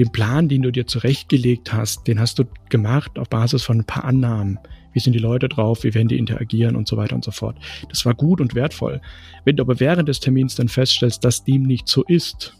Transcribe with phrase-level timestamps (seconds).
[0.00, 3.84] den Plan, den du dir zurechtgelegt hast, den hast du gemacht auf Basis von ein
[3.84, 4.58] paar Annahmen.
[4.94, 5.84] Wie sind die Leute drauf?
[5.84, 7.58] Wie werden die interagieren und so weiter und so fort.
[7.90, 9.02] Das war gut und wertvoll.
[9.44, 12.56] Wenn du aber während des Termins dann feststellst, dass dem nicht so ist,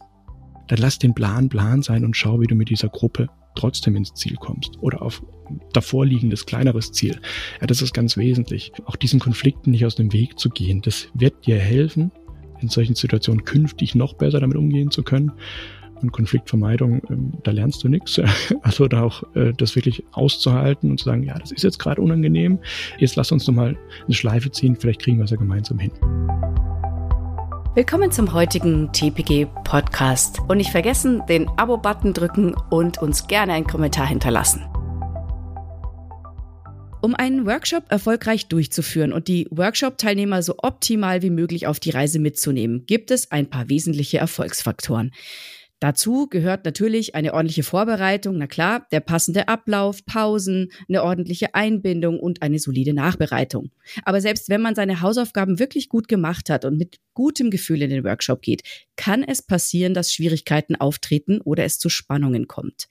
[0.69, 4.13] dann lass den Plan Plan sein und schau, wie du mit dieser Gruppe trotzdem ins
[4.13, 5.23] Ziel kommst oder auf
[5.73, 7.19] davor liegendes kleineres Ziel.
[7.61, 8.71] Ja, das ist ganz wesentlich.
[8.85, 12.13] Auch diesen Konflikten nicht aus dem Weg zu gehen, das wird dir helfen,
[12.61, 15.33] in solchen Situationen künftig noch besser damit umgehen zu können.
[16.03, 18.21] Und Konfliktvermeidung, ähm, da lernst du nichts.
[18.63, 22.01] Also da auch äh, das wirklich auszuhalten und zu sagen, ja, das ist jetzt gerade
[22.01, 22.59] unangenehm.
[22.99, 25.91] Jetzt lass uns nochmal eine Schleife ziehen, vielleicht kriegen wir es ja gemeinsam hin.
[27.75, 30.41] Willkommen zum heutigen TPG Podcast.
[30.49, 34.63] Und nicht vergessen, den Abo-Button drücken und uns gerne einen Kommentar hinterlassen.
[37.03, 42.19] Um einen Workshop erfolgreich durchzuführen und die Workshop-Teilnehmer so optimal wie möglich auf die Reise
[42.19, 45.13] mitzunehmen, gibt es ein paar wesentliche Erfolgsfaktoren.
[45.81, 52.21] Dazu gehört natürlich eine ordentliche Vorbereitung, na klar, der passende Ablauf, Pausen, eine ordentliche Einbindung
[52.21, 53.71] und eine solide Nachbereitung.
[54.05, 57.91] Aber selbst wenn man seine Hausaufgaben wirklich gut gemacht hat und mit gutem Gefühl in
[57.91, 58.63] den Workshop geht,
[58.97, 62.89] kann es passieren, dass Schwierigkeiten auftreten oder es zu Spannungen kommt.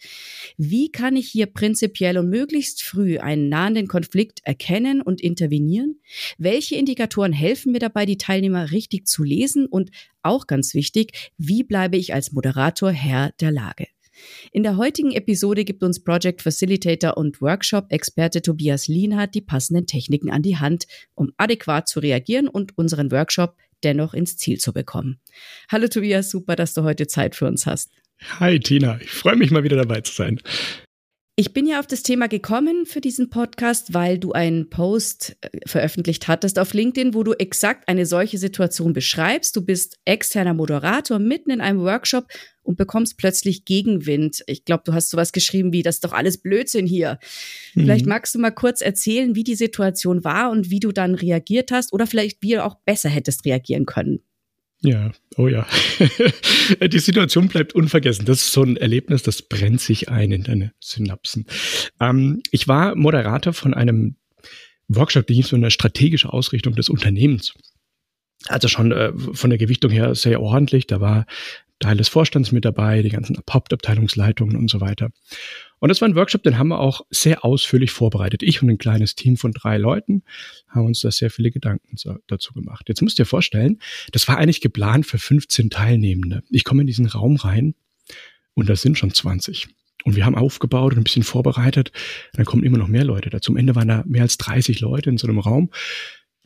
[0.57, 5.99] Wie kann ich hier prinzipiell und möglichst früh einen nahenden Konflikt erkennen und intervenieren?
[6.39, 9.91] Welche Indikatoren helfen mir dabei, die Teilnehmer richtig zu lesen und
[10.23, 13.87] auch ganz wichtig, wie bleibe ich als Moderator Herr der Lage?
[14.51, 20.31] In der heutigen Episode gibt uns Project Facilitator und Workshop-Experte Tobias Lienhardt die passenden Techniken
[20.31, 25.19] an die Hand, um adäquat zu reagieren und unseren Workshop dennoch ins Ziel zu bekommen.
[25.71, 27.91] Hallo Tobias, super, dass du heute Zeit für uns hast.
[28.39, 30.41] Hi Tina, ich freue mich mal wieder dabei zu sein.
[31.39, 35.47] Ich bin ja auf das Thema gekommen für diesen Podcast, weil du einen Post äh,
[35.65, 39.55] veröffentlicht hattest auf LinkedIn, wo du exakt eine solche Situation beschreibst.
[39.55, 42.25] Du bist externer Moderator mitten in einem Workshop
[42.61, 44.43] und bekommst plötzlich Gegenwind.
[44.47, 47.19] Ich glaube, du hast sowas geschrieben wie, das ist doch alles Blödsinn hier.
[47.73, 47.83] Mhm.
[47.83, 51.71] Vielleicht magst du mal kurz erzählen, wie die Situation war und wie du dann reagiert
[51.71, 54.19] hast oder vielleicht wie du auch besser hättest reagieren können.
[54.81, 55.67] Ja, oh ja.
[56.87, 58.25] Die Situation bleibt unvergessen.
[58.25, 61.45] Das ist so ein Erlebnis, das brennt sich ein in deine Synapsen.
[61.99, 64.15] Ähm, ich war Moderator von einem
[64.87, 67.53] Workshop, der ging so eine strategische Ausrichtung des Unternehmens.
[68.47, 70.87] Also schon äh, von der Gewichtung her sehr ordentlich.
[70.87, 71.25] Da war
[71.79, 75.11] Teil des Vorstands mit dabei, die ganzen Hauptabteilungsleitungen und so weiter.
[75.79, 78.43] Und das war ein Workshop, den haben wir auch sehr ausführlich vorbereitet.
[78.43, 80.23] Ich und ein kleines Team von drei Leuten
[80.67, 81.95] haben uns da sehr viele Gedanken
[82.27, 82.85] dazu gemacht.
[82.89, 83.79] Jetzt musst du dir vorstellen,
[84.11, 86.43] das war eigentlich geplant für 15 Teilnehmende.
[86.49, 87.75] Ich komme in diesen Raum rein
[88.53, 89.69] und da sind schon 20.
[90.05, 91.91] Und wir haben aufgebaut und ein bisschen vorbereitet.
[92.33, 93.51] Dann kommen immer noch mehr Leute dazu.
[93.51, 95.71] Am Ende waren da mehr als 30 Leute in so einem Raum.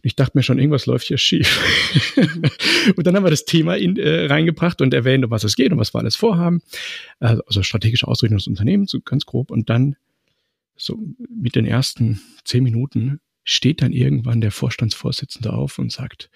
[0.06, 1.60] Ich dachte mir schon, irgendwas läuft hier schief.
[2.96, 5.72] und dann haben wir das Thema in, äh, reingebracht und erwähnt, um was es geht
[5.72, 6.62] und was wir alles vorhaben.
[7.20, 9.50] Also, also strategische Ausrichtung des Unternehmens, so ganz grob.
[9.50, 9.96] Und dann
[10.76, 11.00] so
[11.30, 16.30] mit den ersten zehn Minuten steht dann irgendwann der Vorstandsvorsitzende auf und sagt,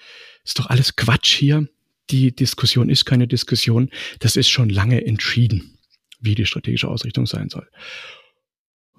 [0.46, 1.68] ist doch alles Quatsch hier.
[2.10, 3.90] Die Diskussion ist keine Diskussion.
[4.20, 5.78] Das ist schon lange entschieden,
[6.22, 7.68] wie die strategische Ausrichtung sein soll.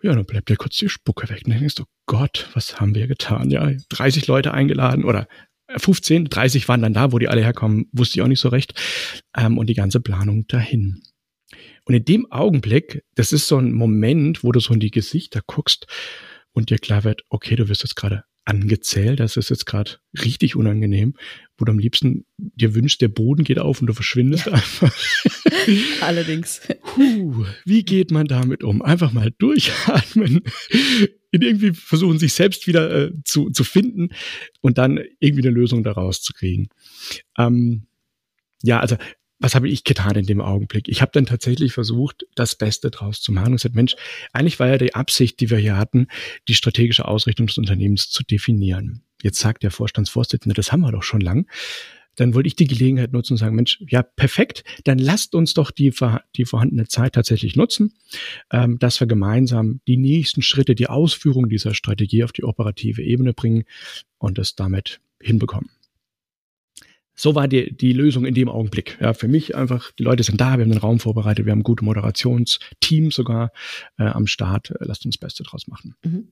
[0.02, 1.42] Ja, dann bleibt ja kurz die Spucke weg.
[1.44, 3.50] Und dann denkst du, Gott, was haben wir getan?
[3.50, 5.28] Ja, 30 Leute eingeladen oder
[5.76, 8.74] 15, 30 waren dann da, wo die alle herkommen, wusste ich auch nicht so recht.
[9.36, 11.02] Ähm, und die ganze Planung dahin.
[11.84, 15.40] Und in dem Augenblick, das ist so ein Moment, wo du so in die Gesichter
[15.46, 15.86] guckst
[16.52, 19.92] und dir klar wird, okay, du wirst jetzt gerade angezählt, das ist jetzt gerade
[20.24, 21.14] richtig unangenehm,
[21.58, 24.52] wo du am liebsten dir wünschst, der Boden geht auf und du verschwindest ja.
[24.52, 24.96] einfach.
[26.00, 26.60] Allerdings.
[26.94, 28.80] Puh, wie geht man damit um?
[28.80, 30.42] Einfach mal durchatmen,
[31.32, 34.10] irgendwie versuchen, sich selbst wieder äh, zu, zu finden
[34.60, 36.68] und dann irgendwie eine Lösung daraus zu kriegen.
[37.36, 37.86] Ähm,
[38.62, 38.96] ja, also
[39.40, 40.88] was habe ich getan in dem Augenblick?
[40.88, 43.94] Ich habe dann tatsächlich versucht, das Beste draus zu machen und gesagt, Mensch,
[44.32, 46.08] eigentlich war ja die Absicht, die wir hier hatten,
[46.48, 49.02] die strategische Ausrichtung des Unternehmens zu definieren.
[49.22, 51.48] Jetzt sagt der Vorstandsvorsitzende, das haben wir doch schon lang.
[52.16, 55.70] Dann wollte ich die Gelegenheit nutzen und sagen, Mensch, ja, perfekt, dann lasst uns doch
[55.70, 55.94] die,
[56.34, 57.94] die vorhandene Zeit tatsächlich nutzen,
[58.50, 63.34] ähm, dass wir gemeinsam die nächsten Schritte, die Ausführung dieser Strategie auf die operative Ebene
[63.34, 63.64] bringen
[64.18, 65.70] und das damit hinbekommen
[67.18, 68.96] so war die, die Lösung in dem Augenblick.
[69.00, 71.64] Ja, für mich einfach, die Leute sind da, wir haben den Raum vorbereitet, wir haben
[71.64, 73.50] gute Moderationsteams sogar
[73.98, 74.72] äh, am Start.
[74.78, 75.96] Lasst uns das Beste draus machen.
[76.04, 76.28] Mhm.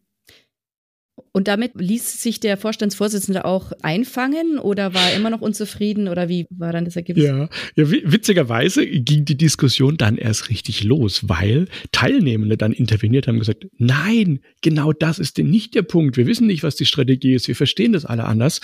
[1.33, 6.29] Und damit ließ sich der Vorstandsvorsitzende auch einfangen oder war er immer noch unzufrieden oder
[6.29, 7.27] wie war dann das Ergebnis?
[7.27, 13.37] Ja, ja witzigerweise ging die Diskussion dann erst richtig los, weil Teilnehmende dann interveniert haben
[13.37, 16.17] und gesagt, nein, genau das ist denn nicht der Punkt.
[16.17, 17.49] Wir wissen nicht, was die Strategie ist.
[17.49, 18.61] Wir verstehen das alle anders.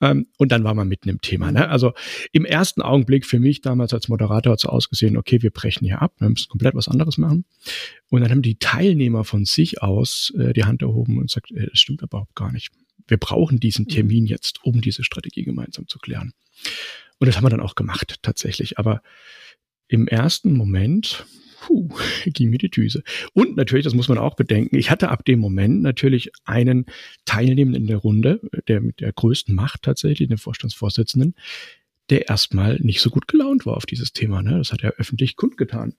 [0.00, 1.52] Ähm, und dann war man mitten im Thema.
[1.52, 1.68] Ne?
[1.68, 1.92] Also
[2.32, 6.02] im ersten Augenblick für mich damals als Moderator hat es ausgesehen, okay, wir brechen hier
[6.02, 7.44] ab, wir müssen komplett was anderes machen.
[8.10, 11.68] Und dann haben die Teilnehmer von sich aus äh, die Hand erhoben und sagt, äh,
[11.70, 12.70] das stimmt überhaupt gar nicht.
[13.06, 13.90] Wir brauchen diesen mhm.
[13.90, 16.32] Termin jetzt, um diese Strategie gemeinsam zu klären.
[17.18, 18.78] Und das haben wir dann auch gemacht, tatsächlich.
[18.78, 19.02] Aber
[19.88, 21.24] im ersten Moment,
[21.60, 21.88] puh,
[22.26, 23.02] ging mir die Düse.
[23.32, 26.86] Und natürlich, das muss man auch bedenken, ich hatte ab dem Moment natürlich einen
[27.26, 31.34] Teilnehmenden in der Runde, der mit der größten Macht tatsächlich, den Vorstandsvorsitzenden,
[32.08, 34.42] der erstmal nicht so gut gelaunt war auf dieses Thema.
[34.42, 34.58] Ne?
[34.58, 35.94] Das hat er öffentlich kundgetan.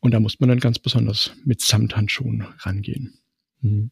[0.00, 3.18] Und da muss man dann ganz besonders mit Samthandschuhen rangehen.
[3.60, 3.90] Mhm.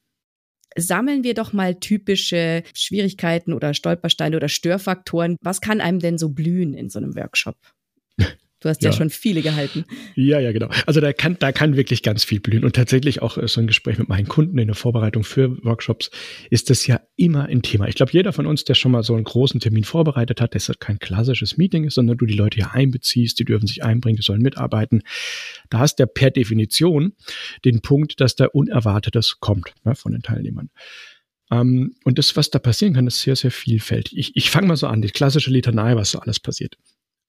[0.79, 5.37] Sammeln wir doch mal typische Schwierigkeiten oder Stolpersteine oder Störfaktoren.
[5.41, 7.57] Was kann einem denn so blühen in so einem Workshop?
[8.67, 8.91] Du hast ja.
[8.91, 8.97] ja.
[8.97, 9.85] schon viele gehalten.
[10.17, 10.69] Ja, ja, genau.
[10.87, 12.65] Also da kann, da kann wirklich ganz viel blühen.
[12.65, 16.11] Und tatsächlich auch äh, so ein Gespräch mit meinen Kunden in der Vorbereitung für Workshops
[16.51, 17.87] ist das ja immer ein Thema.
[17.87, 20.67] Ich glaube, jeder von uns, der schon mal so einen großen Termin vorbereitet hat, dass
[20.67, 24.17] das kein klassisches Meeting ist, sondern du die Leute hier einbeziehst, die dürfen sich einbringen,
[24.17, 25.03] die sollen mitarbeiten.
[25.71, 27.13] Da hast du ja per Definition
[27.65, 30.71] den Punkt, dass da Unerwartetes kommt ne, von den Teilnehmern.
[31.49, 34.19] Um, ähm, und das, was da passieren kann, ist sehr, sehr vielfältig.
[34.19, 36.77] Ich, ich fange mal so an, die klassische Litanei, was so alles passiert.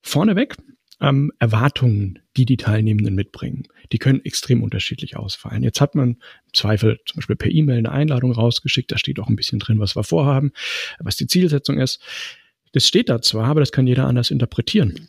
[0.02, 0.56] Vorneweg
[1.00, 3.68] ähm, Erwartungen, die die Teilnehmenden mitbringen.
[3.92, 5.64] Die können extrem unterschiedlich ausfallen.
[5.64, 6.18] Jetzt hat man im
[6.54, 9.96] Zweifel zum Beispiel per E-Mail eine Einladung rausgeschickt, da steht auch ein bisschen drin, was
[9.96, 10.52] wir vorhaben,
[11.00, 12.02] was die Zielsetzung ist.
[12.74, 15.08] Das steht da zwar, aber das kann jeder anders interpretieren.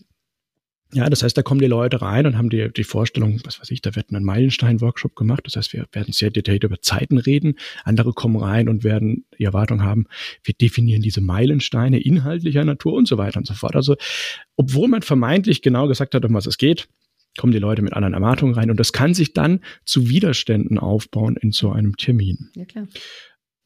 [0.94, 3.70] Ja, das heißt, da kommen die Leute rein und haben die, die Vorstellung, was weiß
[3.70, 5.43] ich, da wird ein Meilenstein-Workshop gemacht.
[5.44, 7.56] Das heißt, wir werden sehr detailliert über Zeiten reden.
[7.85, 10.06] Andere kommen rein und werden die Erwartung haben,
[10.44, 13.76] wir definieren diese Meilensteine inhaltlicher Natur und so weiter und so fort.
[13.76, 13.96] Also,
[14.56, 16.88] obwohl man vermeintlich genau gesagt hat, um was es geht,
[17.37, 21.37] kommen die Leute mit anderen Erwartungen rein und das kann sich dann zu Widerständen aufbauen
[21.37, 22.50] in so einem Termin.
[22.55, 22.88] Ja, klar.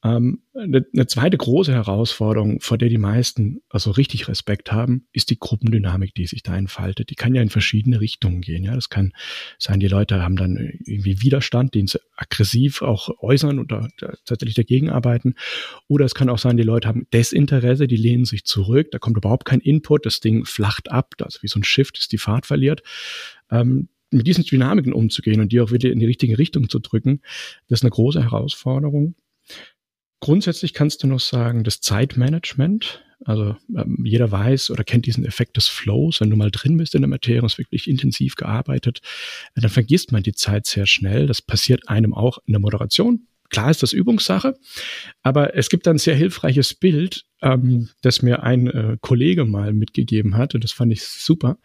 [0.05, 5.31] Ähm, eine, eine zweite große Herausforderung, vor der die meisten also richtig Respekt haben, ist
[5.31, 7.11] die Gruppendynamik, die sich da entfaltet.
[7.11, 8.65] Die kann ja in verschiedene Richtungen gehen.
[8.65, 9.13] Ja, das kann
[9.59, 13.89] sein, die Leute haben dann irgendwie Widerstand, den sie aggressiv auch äußern oder
[14.25, 15.35] tatsächlich dagegen arbeiten.
[15.87, 19.17] Oder es kann auch sein, die Leute haben Desinteresse, die lehnen sich zurück, da kommt
[19.17, 22.47] überhaupt kein Input, das Ding flacht ab, das wie so ein Shift ist die Fahrt
[22.47, 22.83] verliert.
[23.51, 27.23] Ähm, mit diesen Dynamiken umzugehen und die auch wieder in die richtige Richtung zu drücken,
[27.69, 29.15] das ist eine große Herausforderung.
[30.23, 35.57] Grundsätzlich kannst du noch sagen, das Zeitmanagement, also ähm, jeder weiß oder kennt diesen Effekt
[35.57, 39.01] des Flows, wenn du mal drin bist in der Materie, hast wirklich intensiv gearbeitet,
[39.57, 41.27] dann vergisst man die Zeit sehr schnell.
[41.27, 43.27] Das passiert einem auch in der Moderation.
[43.49, 44.55] Klar ist das Übungssache,
[45.25, 50.37] aber es gibt ein sehr hilfreiches Bild, ähm, das mir ein äh, Kollege mal mitgegeben
[50.37, 51.59] hat und das fand ich super.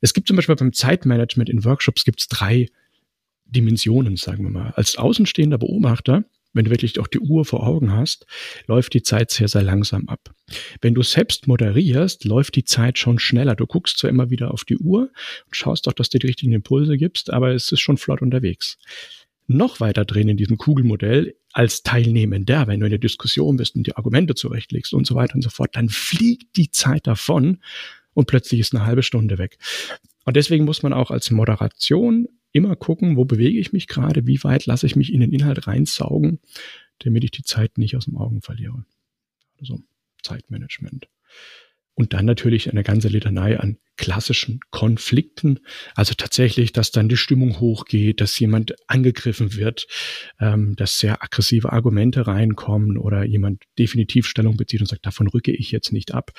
[0.00, 2.66] Es gibt zum Beispiel beim Zeitmanagement in Workshops gibt es drei
[3.44, 4.72] Dimensionen, sagen wir mal.
[4.74, 8.26] Als außenstehender Beobachter wenn du wirklich auch die Uhr vor Augen hast,
[8.66, 10.34] läuft die Zeit sehr, sehr langsam ab.
[10.80, 13.54] Wenn du selbst moderierst, läuft die Zeit schon schneller.
[13.54, 15.10] Du guckst zwar immer wieder auf die Uhr
[15.46, 18.78] und schaust doch, dass du die richtigen Impulse gibst, aber es ist schon flott unterwegs.
[19.46, 23.86] Noch weiter drin in diesem Kugelmodell als Teilnehmender, wenn du in der Diskussion bist und
[23.86, 27.58] die Argumente zurechtlegst und so weiter und so fort, dann fliegt die Zeit davon
[28.14, 29.58] und plötzlich ist eine halbe Stunde weg.
[30.24, 34.42] Und deswegen muss man auch als Moderation immer gucken, wo bewege ich mich gerade, wie
[34.42, 36.40] weit lasse ich mich in den Inhalt reinsaugen,
[36.98, 38.84] damit ich die Zeit nicht aus dem Augen verliere.
[39.58, 39.80] Also
[40.22, 41.08] Zeitmanagement.
[41.94, 45.60] Und dann natürlich eine ganze Litanei an klassischen Konflikten.
[45.94, 49.86] Also tatsächlich, dass dann die Stimmung hochgeht, dass jemand angegriffen wird,
[50.40, 55.52] ähm, dass sehr aggressive Argumente reinkommen oder jemand definitiv Stellung bezieht und sagt, davon rücke
[55.52, 56.30] ich jetzt nicht ab.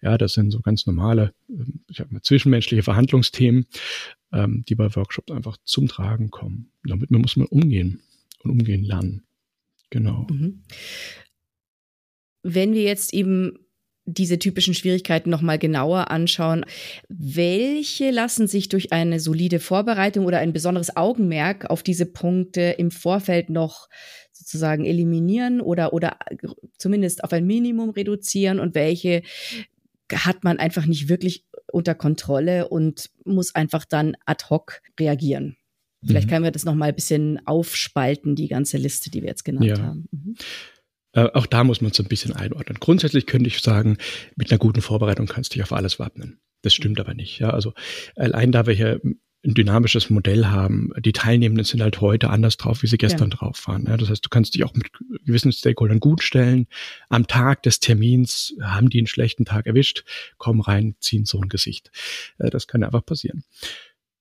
[0.00, 3.66] Ja, das sind so ganz normale, ähm, ich sag mal, zwischenmenschliche Verhandlungsthemen,
[4.32, 6.72] ähm, die bei Workshops einfach zum Tragen kommen.
[6.84, 8.00] Damit muss man umgehen
[8.42, 9.26] und umgehen lernen.
[9.90, 10.26] Genau.
[10.30, 10.64] Mhm.
[12.42, 13.58] Wenn wir jetzt eben
[14.08, 16.64] diese typischen Schwierigkeiten nochmal genauer anschauen.
[17.08, 22.90] Welche lassen sich durch eine solide Vorbereitung oder ein besonderes Augenmerk auf diese Punkte im
[22.90, 23.88] Vorfeld noch
[24.32, 26.16] sozusagen eliminieren oder, oder
[26.78, 29.22] zumindest auf ein Minimum reduzieren und welche
[30.12, 35.56] hat man einfach nicht wirklich unter Kontrolle und muss einfach dann ad hoc reagieren?
[36.04, 36.30] Vielleicht mhm.
[36.30, 39.78] können wir das nochmal ein bisschen aufspalten, die ganze Liste, die wir jetzt genannt ja.
[39.78, 40.06] haben.
[40.10, 40.36] Mhm.
[41.12, 42.78] Äh, auch da muss man so ein bisschen einordnen.
[42.80, 43.96] Grundsätzlich könnte ich sagen,
[44.36, 46.40] mit einer guten Vorbereitung kannst du dich auf alles wappnen.
[46.62, 47.38] Das stimmt aber nicht.
[47.38, 47.72] Ja, also
[48.16, 49.00] allein da wir hier
[49.48, 50.92] ein dynamisches Modell haben.
[50.98, 53.36] Die Teilnehmenden sind halt heute anders drauf, wie sie gestern ja.
[53.36, 53.86] drauf waren.
[53.86, 54.90] Ja, das heißt, du kannst dich auch mit
[55.24, 56.66] gewissen Stakeholdern gut stellen.
[57.08, 60.04] Am Tag des Termins haben die einen schlechten Tag erwischt,
[60.36, 61.90] kommen rein, ziehen so ein Gesicht.
[62.38, 63.42] Äh, das kann einfach passieren.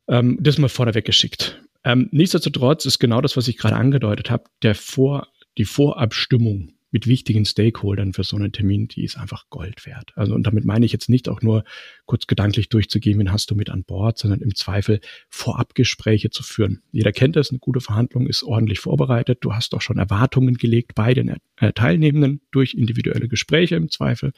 [0.07, 1.61] Ähm, das mal vorneweg geschickt.
[1.83, 7.07] Ähm, nichtsdestotrotz ist genau das, was ich gerade angedeutet habe, der Vor, die Vorabstimmung mit
[7.07, 10.13] wichtigen Stakeholdern für so einen Termin, die ist einfach Gold wert.
[10.15, 11.63] Also und damit meine ich jetzt nicht auch nur
[12.05, 16.81] kurz gedanklich durchzugehen, wen hast du mit an Bord, sondern im Zweifel Vorabgespräche zu führen.
[16.91, 19.39] Jeder kennt das, eine gute Verhandlung ist ordentlich vorbereitet.
[19.41, 24.31] Du hast auch schon Erwartungen gelegt bei den äh, Teilnehmenden durch individuelle Gespräche im Zweifel.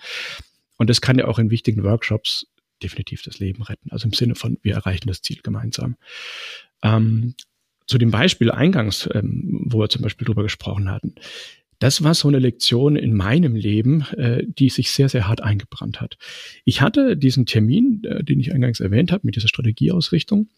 [0.78, 2.48] Und das kann ja auch in wichtigen Workshops
[2.82, 3.92] definitiv das Leben retten.
[3.92, 5.98] Also im Sinne von, wir erreichen das Ziel gemeinsam.
[6.82, 7.36] Ähm,
[7.86, 11.16] zu dem Beispiel eingangs, ähm, wo wir zum Beispiel drüber gesprochen hatten.
[11.80, 16.02] Das war so eine Lektion in meinem Leben, äh, die sich sehr, sehr hart eingebrannt
[16.02, 16.18] hat.
[16.66, 20.50] Ich hatte diesen Termin, äh, den ich eingangs erwähnt habe, mit dieser Strategieausrichtung,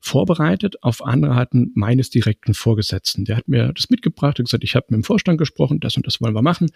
[0.00, 3.24] vorbereitet auf Anraten meines direkten Vorgesetzten.
[3.24, 6.06] Der hat mir das mitgebracht und gesagt, ich habe mit dem Vorstand gesprochen, das und
[6.06, 6.70] das wollen wir machen.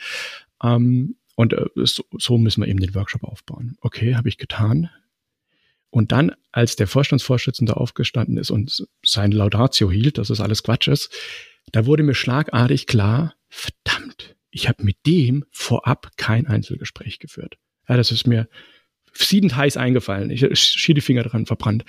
[0.62, 3.76] Ähm, und äh, so, so müssen wir eben den Workshop aufbauen.
[3.80, 4.90] Okay, habe ich getan.
[5.90, 10.88] Und dann, als der Vorstandsvorsitzende aufgestanden ist und seine Laudatio hielt, dass es alles Quatsch
[10.88, 11.12] ist,
[11.70, 17.58] da wurde mir schlagartig klar, verdammt, ich habe mit dem vorab kein Einzelgespräch geführt.
[17.86, 18.48] Ja, das ist mir
[19.12, 20.30] siedend heiß eingefallen.
[20.30, 21.84] Ich schiebe die Finger dran verbrannt.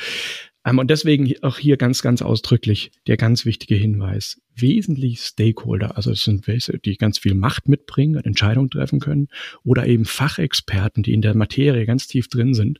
[0.65, 4.41] Ähm, und deswegen auch hier ganz, ganz ausdrücklich der ganz wichtige Hinweis.
[4.55, 9.29] Wesentlich Stakeholder, also es sind welche, die ganz viel Macht mitbringen und Entscheidungen treffen können,
[9.63, 12.79] oder eben Fachexperten, die in der Materie ganz tief drin sind.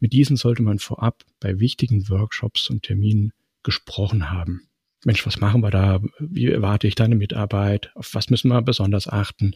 [0.00, 3.32] Mit diesen sollte man vorab bei wichtigen Workshops und Terminen
[3.62, 4.68] gesprochen haben.
[5.04, 6.00] Mensch, was machen wir da?
[6.18, 7.92] Wie erwarte ich deine Mitarbeit?
[7.94, 9.52] Auf was müssen wir besonders achten?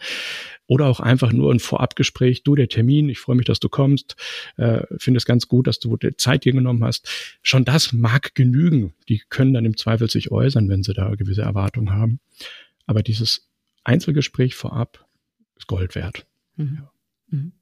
[0.67, 2.45] Oder auch einfach nur ein Vorabgespräch.
[2.45, 4.15] Du, der Termin, ich freue mich, dass du kommst.
[4.57, 7.09] Äh, Finde es ganz gut, dass du dir Zeit hier genommen hast.
[7.43, 8.95] Schon das mag genügen.
[9.09, 12.21] Die können dann im Zweifel sich äußern, wenn sie da gewisse Erwartungen haben.
[12.87, 13.51] Aber dieses
[13.83, 15.07] Einzelgespräch vorab
[15.57, 16.25] ist Gold wert.
[16.57, 16.79] Mhm.
[16.81, 16.93] Ja.
[17.29, 17.53] Mhm.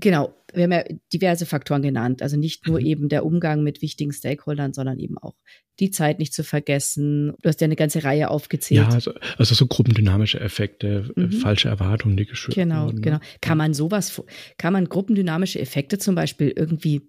[0.00, 2.22] Genau, wir haben ja diverse Faktoren genannt.
[2.22, 2.86] Also nicht nur mhm.
[2.86, 5.34] eben der Umgang mit wichtigen Stakeholdern, sondern eben auch
[5.80, 7.34] die Zeit nicht zu vergessen.
[7.42, 8.88] Du hast ja eine ganze Reihe aufgezählt.
[8.88, 11.32] Ja, also, also so gruppendynamische Effekte, äh, mhm.
[11.32, 13.02] falsche Erwartungen, die geschürt genau, wurden.
[13.02, 13.30] Genau, genau.
[13.40, 14.22] Kann man sowas,
[14.56, 17.02] kann man gruppendynamische Effekte zum Beispiel irgendwie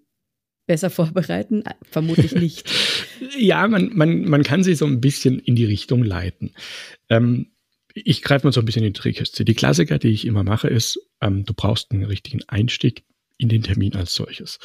[0.67, 1.63] besser vorbereiten?
[1.65, 2.69] Äh, vermutlich nicht.
[3.37, 6.51] ja, man, man, man kann sie so ein bisschen in die Richtung leiten.
[7.09, 7.47] Ähm,
[7.93, 9.45] ich greife mal so ein bisschen in die Trickkiste.
[9.45, 13.03] Die Klassiker, die ich immer mache, ist, ähm, du brauchst einen richtigen Einstieg
[13.39, 14.59] in den Termin als solches.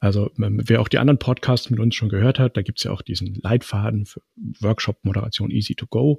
[0.00, 2.90] Also ähm, wer auch die anderen Podcasts mit uns schon gehört hat, da gibt's ja
[2.90, 4.22] auch diesen Leitfaden für
[4.60, 6.18] Workshop-Moderation Easy to Go.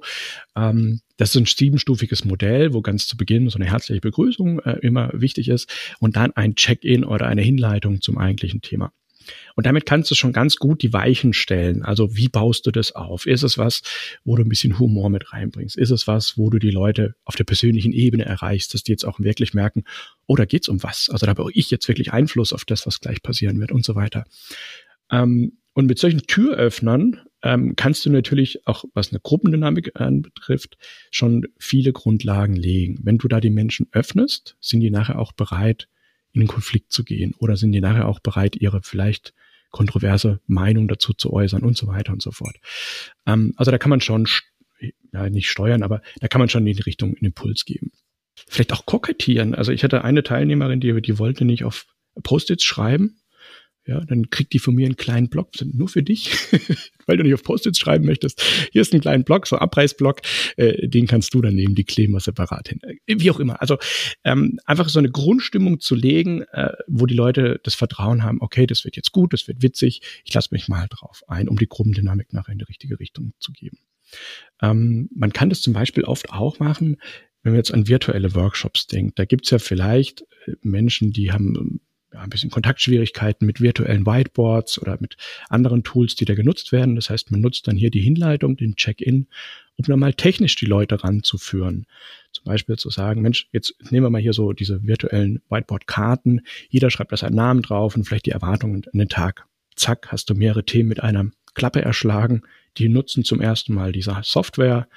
[0.54, 4.78] Ähm, das ist ein siebenstufiges Modell, wo ganz zu Beginn so eine herzliche Begrüßung äh,
[4.82, 8.92] immer wichtig ist und dann ein Check-in oder eine Hinleitung zum eigentlichen Thema.
[9.54, 11.82] Und damit kannst du schon ganz gut die Weichen stellen.
[11.82, 13.26] Also wie baust du das auf?
[13.26, 13.82] Ist es was,
[14.24, 15.76] wo du ein bisschen Humor mit reinbringst?
[15.76, 19.04] Ist es was, wo du die Leute auf der persönlichen Ebene erreichst, dass die jetzt
[19.04, 19.84] auch wirklich merken,
[20.26, 21.08] oh, da geht's um was?
[21.10, 23.94] Also da habe ich jetzt wirklich Einfluss auf das, was gleich passieren wird und so
[23.94, 24.24] weiter.
[25.10, 30.78] Ähm, und mit solchen Türöffnern ähm, kannst du natürlich auch, was eine Gruppendynamik anbetrifft,
[31.10, 32.98] schon viele Grundlagen legen.
[33.02, 35.86] Wenn du da die Menschen öffnest, sind die nachher auch bereit,
[36.36, 37.34] in den Konflikt zu gehen?
[37.38, 39.34] Oder sind die nachher auch bereit, ihre vielleicht
[39.70, 42.56] kontroverse Meinung dazu zu äußern und so weiter und so fort?
[43.26, 44.28] Ähm, also da kann man schon,
[45.12, 47.90] ja, nicht steuern, aber da kann man schon in die Richtung einen Impuls geben.
[48.46, 49.54] Vielleicht auch kokettieren.
[49.54, 51.86] Also ich hatte eine Teilnehmerin, die, die wollte nicht auf
[52.22, 53.18] Post-its schreiben,
[53.86, 56.30] ja, dann kriegt die von mir einen kleinen Block, sind nur für dich,
[57.06, 58.42] weil du nicht auf Post-its schreiben möchtest.
[58.72, 60.22] Hier ist ein kleiner Block, so Abreißblock,
[60.56, 62.80] äh, den kannst du dann nehmen, die kleben wir separat hin.
[62.82, 63.60] Äh, wie auch immer.
[63.60, 63.78] Also
[64.24, 68.66] ähm, einfach so eine Grundstimmung zu legen, äh, wo die Leute das Vertrauen haben, okay,
[68.66, 71.68] das wird jetzt gut, das wird witzig, ich lasse mich mal drauf ein, um die
[71.68, 73.78] Gruppendynamik nachher in die richtige Richtung zu geben.
[74.62, 76.96] Ähm, man kann das zum Beispiel oft auch machen,
[77.42, 79.18] wenn man jetzt an virtuelle Workshops denkt.
[79.18, 81.80] Da gibt's ja vielleicht äh, Menschen, die haben
[82.16, 85.16] ja, ein bisschen Kontaktschwierigkeiten mit virtuellen Whiteboards oder mit
[85.50, 86.96] anderen Tools, die da genutzt werden.
[86.96, 89.26] Das heißt, man nutzt dann hier die Hinleitung, den Check-in,
[89.76, 91.86] um dann mal technisch die Leute ranzuführen.
[92.32, 96.40] Zum Beispiel zu sagen, Mensch, jetzt nehmen wir mal hier so diese virtuellen Whiteboard-Karten.
[96.70, 99.46] Jeder schreibt da seinen Namen drauf und vielleicht die Erwartungen an den Tag.
[99.76, 102.42] Zack, hast du mehrere Themen mit einer Klappe erschlagen.
[102.78, 104.88] Die nutzen zum ersten Mal diese Software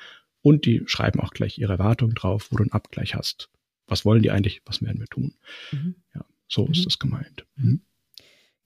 [0.41, 3.49] und die schreiben auch gleich ihre Erwartungen drauf, wo du einen Abgleich hast.
[3.87, 4.61] Was wollen die eigentlich?
[4.65, 5.33] Was werden wir tun?
[5.71, 5.95] Mhm.
[6.15, 6.23] Ja.
[6.49, 6.71] So mhm.
[6.71, 7.45] ist das gemeint.
[7.55, 7.81] Mhm.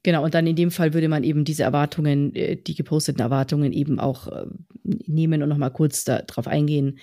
[0.06, 3.72] Genau, und dann in dem Fall würde man eben diese Erwartungen, äh, die geposteten Erwartungen
[3.72, 4.46] eben auch äh,
[4.84, 7.00] nehmen und nochmal kurz darauf eingehen,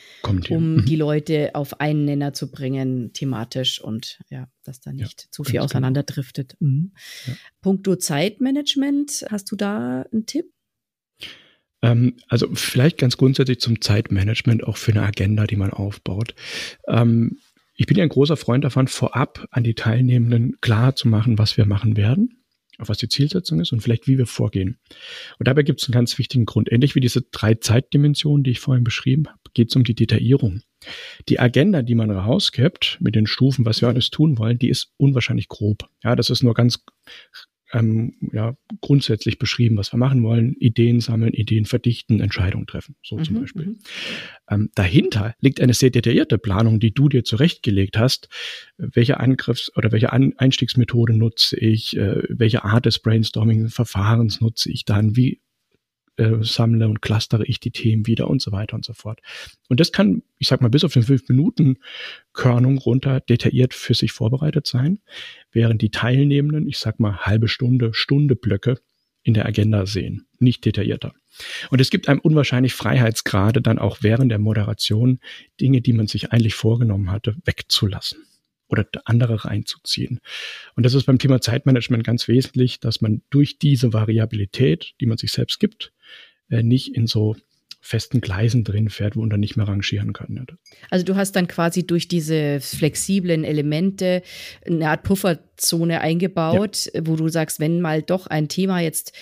[0.50, 0.84] um mhm.
[0.84, 5.44] die Leute auf einen Nenner zu bringen, thematisch und ja, dass da nicht ja, zu
[5.44, 5.64] viel genau.
[5.64, 6.56] auseinanderdriftet.
[6.60, 6.92] Mhm.
[7.26, 7.32] Ja.
[7.62, 10.52] Punkto Zeitmanagement, hast du da einen Tipp?
[11.82, 16.34] Ähm, also vielleicht ganz grundsätzlich zum Zeitmanagement, auch für eine Agenda, die man aufbaut.
[16.86, 17.38] Ähm,
[17.80, 21.56] ich bin ja ein großer Freund davon, vorab an die Teilnehmenden klar zu machen, was
[21.56, 22.36] wir machen werden
[22.88, 24.78] was die Zielsetzung ist und vielleicht wie wir vorgehen.
[25.38, 26.72] Und dabei gibt es einen ganz wichtigen Grund.
[26.72, 30.62] Ähnlich wie diese drei Zeitdimensionen, die ich vorhin beschrieben habe, geht es um die Detaillierung.
[31.28, 34.94] Die Agenda, die man rausgibt mit den Stufen, was wir alles tun wollen, die ist
[34.96, 35.90] unwahrscheinlich grob.
[36.02, 36.82] Ja, das ist nur ganz
[37.72, 40.54] ähm, ja, grundsätzlich beschrieben, was wir machen wollen.
[40.58, 42.96] Ideen sammeln, Ideen verdichten, Entscheidungen treffen.
[43.04, 43.66] So mhm, zum Beispiel.
[43.66, 43.78] Mhm.
[44.50, 48.28] Ähm, dahinter liegt eine sehr detaillierte Planung, die du dir zurechtgelegt hast.
[48.76, 51.96] Welche Angriffs- oder welche An Einstiegsmethode nutze ich?
[51.96, 55.16] Äh, welche Art des Brainstorming-Verfahrens nutze ich dann?
[55.16, 55.40] Wie
[56.20, 59.20] äh, sammle und clustere ich die Themen wieder und so weiter und so fort.
[59.68, 61.78] Und das kann, ich sag mal, bis auf den fünf Minuten
[62.32, 64.98] Körnung runter detailliert für sich vorbereitet sein,
[65.50, 68.78] während die Teilnehmenden, ich sag mal, halbe Stunde, Stunde Blöcke
[69.22, 71.14] in der Agenda sehen, nicht detaillierter.
[71.70, 75.20] Und es gibt einem unwahrscheinlich Freiheitsgrade dann auch während der Moderation
[75.60, 78.18] Dinge, die man sich eigentlich vorgenommen hatte, wegzulassen
[78.70, 80.20] oder andere reinzuziehen.
[80.76, 85.18] Und das ist beim Thema Zeitmanagement ganz wesentlich, dass man durch diese Variabilität, die man
[85.18, 85.92] sich selbst gibt,
[86.48, 87.36] äh, nicht in so
[87.80, 90.46] festen Gleisen drin fährt, wo man dann nicht mehr rangieren kann.
[90.90, 94.22] Also du hast dann quasi durch diese flexiblen Elemente
[94.66, 97.06] eine Art Pufferzone eingebaut, ja.
[97.06, 99.12] wo du sagst, wenn mal doch ein Thema jetzt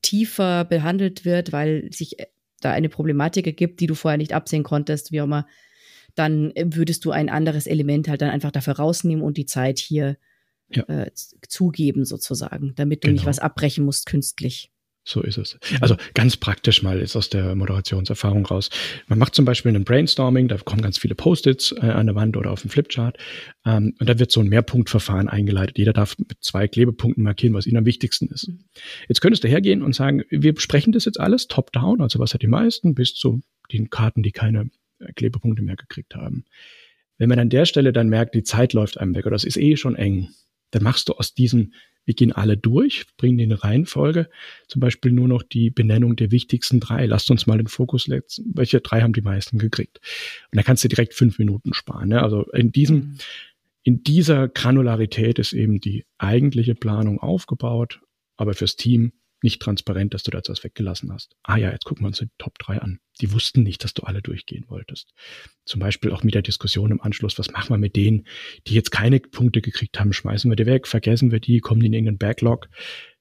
[0.00, 2.16] tiefer behandelt wird, weil sich
[2.60, 5.46] da eine Problematik ergibt, die du vorher nicht absehen konntest, wie auch immer,
[6.16, 9.78] dann äh, würdest du ein anderes Element halt dann einfach dafür rausnehmen und die Zeit
[9.78, 10.16] hier
[10.68, 10.82] ja.
[10.84, 11.10] äh,
[11.48, 13.20] zugeben sozusagen, damit du genau.
[13.20, 14.72] nicht was abbrechen musst künstlich.
[15.08, 15.56] So ist es.
[15.80, 18.70] Also ganz praktisch mal ist aus der Moderationserfahrung raus.
[19.06, 22.36] Man macht zum Beispiel einen Brainstorming, da kommen ganz viele Post-its äh, an der Wand
[22.36, 23.16] oder auf dem Flipchart
[23.64, 25.78] ähm, und da wird so ein Mehrpunktverfahren eingeleitet.
[25.78, 28.48] Jeder darf mit zwei Klebepunkten markieren, was ihnen am wichtigsten ist.
[28.48, 28.64] Mhm.
[29.06, 32.42] Jetzt könntest du hergehen und sagen, wir besprechen das jetzt alles top-down, also was hat
[32.42, 33.42] die meisten, bis zu
[33.72, 34.70] den Karten, die keine
[35.14, 36.44] Klebepunkte mehr gekriegt haben.
[37.18, 39.56] Wenn man an der Stelle dann merkt, die Zeit läuft einem weg oder es ist
[39.56, 40.28] eh schon eng,
[40.70, 41.72] dann machst du aus diesem,
[42.04, 44.28] wir gehen alle durch, bringen die in eine Reihenfolge,
[44.68, 47.06] zum Beispiel nur noch die Benennung der wichtigsten drei.
[47.06, 48.52] Lasst uns mal den Fokus setzen.
[48.54, 50.00] Welche drei haben die meisten gekriegt?
[50.52, 52.10] Und da kannst du direkt fünf Minuten sparen.
[52.10, 52.22] Ne?
[52.22, 53.18] Also in diesem, mhm.
[53.82, 58.00] in dieser Granularität ist eben die eigentliche Planung aufgebaut,
[58.36, 59.12] aber fürs Team
[59.42, 61.36] nicht transparent, dass du da etwas weggelassen hast.
[61.42, 63.00] Ah ja, jetzt gucken wir uns die Top 3 an.
[63.20, 65.12] Die wussten nicht, dass du alle durchgehen wolltest.
[65.64, 68.26] Zum Beispiel auch mit der Diskussion im Anschluss, was machen wir mit denen,
[68.66, 70.12] die jetzt keine Punkte gekriegt haben?
[70.12, 72.68] Schmeißen wir die weg, vergessen wir die, kommen die in irgendeinen Backlog?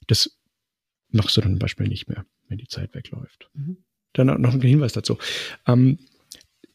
[0.08, 0.38] Das
[1.10, 3.50] machst du dann zum Beispiel nicht mehr, wenn die Zeit wegläuft.
[3.54, 3.78] Mhm.
[4.14, 5.18] Dann noch ein Hinweis dazu.
[5.68, 6.00] Ähm,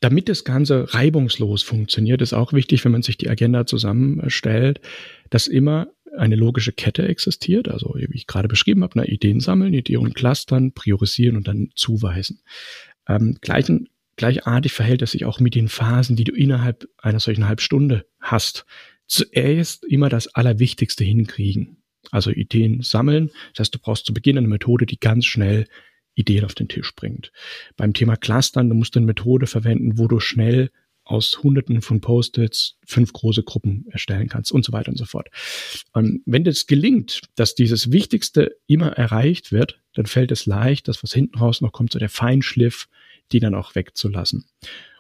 [0.01, 4.81] damit das Ganze reibungslos funktioniert, ist auch wichtig, wenn man sich die Agenda zusammenstellt,
[5.29, 9.75] dass immer eine logische Kette existiert, also wie ich gerade beschrieben habe, eine Ideen sammeln,
[9.75, 12.43] Ideen clustern, priorisieren und dann zuweisen.
[13.09, 17.49] Ähm, gleichen, gleichartig verhält es sich auch mit den Phasen, die du innerhalb einer solchen
[17.49, 18.67] Halbstunde hast.
[19.07, 21.79] Zuerst immer das Allerwichtigste hinkriegen.
[22.11, 23.31] Also Ideen sammeln.
[23.53, 25.67] Das heißt, du brauchst zu Beginn eine Methode, die ganz schnell
[26.15, 27.33] Ideen auf den Tisch bringt.
[27.77, 30.71] Beim Thema Clustern, du musst eine Methode verwenden, wo du schnell
[31.11, 35.29] aus Hunderten von Post-its fünf große Gruppen erstellen kannst und so weiter und so fort.
[35.93, 41.03] Und wenn es gelingt, dass dieses Wichtigste immer erreicht wird, dann fällt es leicht, das,
[41.03, 42.89] was hinten raus noch kommt, so der Feinschliff,
[43.33, 44.45] die dann auch wegzulassen.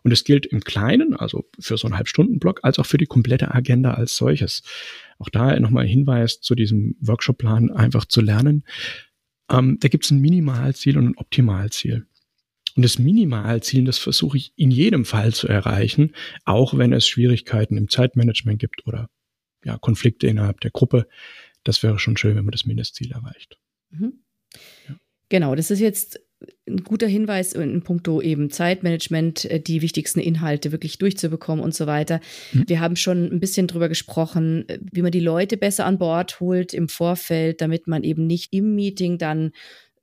[0.02, 3.54] Und es gilt im Kleinen, also für so einen Halbstundenblock, als auch für die komplette
[3.54, 4.62] Agenda als solches.
[5.18, 8.64] Auch da nochmal ein Hinweis zu diesem Workshop-Plan einfach zu lernen.
[9.50, 12.06] Ähm, da gibt es ein Minimalziel und ein Optimalziel.
[12.76, 17.76] Und das Minimalziel, das versuche ich in jedem Fall zu erreichen, auch wenn es Schwierigkeiten
[17.76, 19.08] im Zeitmanagement gibt oder
[19.64, 21.06] ja, Konflikte innerhalb der Gruppe.
[21.64, 23.58] Das wäre schon schön, wenn man das Mindestziel erreicht.
[23.90, 24.22] Mhm.
[24.88, 24.96] Ja.
[25.28, 26.20] Genau, das ist jetzt
[26.66, 31.86] ein guter Hinweis in puncto eben Zeitmanagement, äh, die wichtigsten Inhalte wirklich durchzubekommen und so
[31.86, 32.20] weiter.
[32.52, 32.64] Mhm.
[32.66, 36.40] Wir haben schon ein bisschen drüber gesprochen, äh, wie man die Leute besser an Bord
[36.40, 39.52] holt im Vorfeld, damit man eben nicht im Meeting dann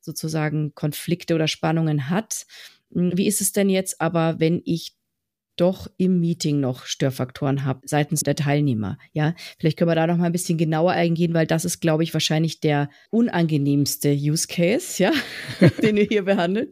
[0.08, 2.46] sozusagen Konflikte oder Spannungen hat.
[2.92, 4.98] Hm, wie ist es denn jetzt aber, wenn ich
[5.58, 8.98] doch im Meeting noch Störfaktoren habe seitens der Teilnehmer.
[9.12, 12.04] Ja, vielleicht können wir da noch mal ein bisschen genauer eingehen, weil das ist, glaube
[12.04, 15.12] ich, wahrscheinlich der unangenehmste Use Case, ja,
[15.82, 16.68] den wir hier behandeln.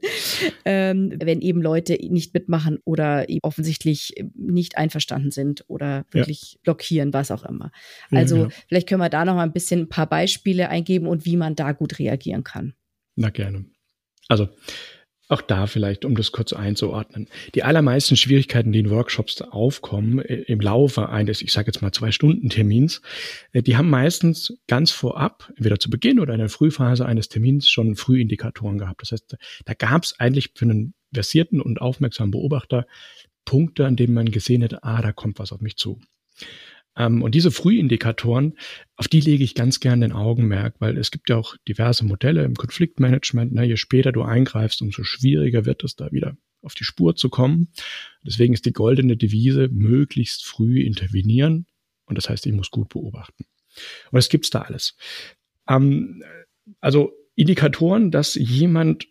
[0.65, 6.59] Ähm, wenn eben Leute nicht mitmachen oder offensichtlich nicht einverstanden sind oder wirklich ja.
[6.63, 7.73] blockieren, was auch immer.
[8.11, 8.49] Also ja, ja.
[8.69, 11.57] vielleicht können wir da noch mal ein bisschen ein paar Beispiele eingeben und wie man
[11.57, 12.75] da gut reagieren kann.
[13.17, 13.67] Na gerne.
[14.29, 14.49] Also
[15.29, 17.29] Auch da vielleicht, um das kurz einzuordnen.
[17.57, 21.91] Die allermeisten Schwierigkeiten, die in Workshops aufkommen, äh, im Laufe eines, ich sage jetzt mal
[21.91, 23.03] zwei Stunden Termins,
[23.53, 27.69] äh, die haben meistens ganz vorab, entweder zu Beginn oder in der Frühphase eines Termins,
[27.69, 29.03] schon Frühindikatoren gehabt.
[29.03, 32.87] Das heißt, da gab es eigentlich für einen versierten und aufmerksamen Beobachter
[33.45, 36.01] Punkte, an denen man gesehen hätte, ah, da kommt was auf mich zu.
[36.97, 38.57] Ähm, und diese Frühindikatoren,
[38.97, 42.45] auf die lege ich ganz gern den Augenmerk, weil es gibt ja auch diverse Modelle
[42.45, 43.53] im Konfliktmanagement.
[43.53, 43.65] Ne?
[43.65, 47.69] Je später du eingreifst, umso schwieriger wird es da wieder auf die Spur zu kommen.
[48.23, 51.67] Deswegen ist die goldene Devise, möglichst früh intervenieren.
[52.07, 53.45] Und das heißt, ich muss gut beobachten.
[54.11, 54.97] Und das gibt's da alles.
[55.69, 56.23] Ähm,
[56.81, 59.07] also Indikatoren, dass jemand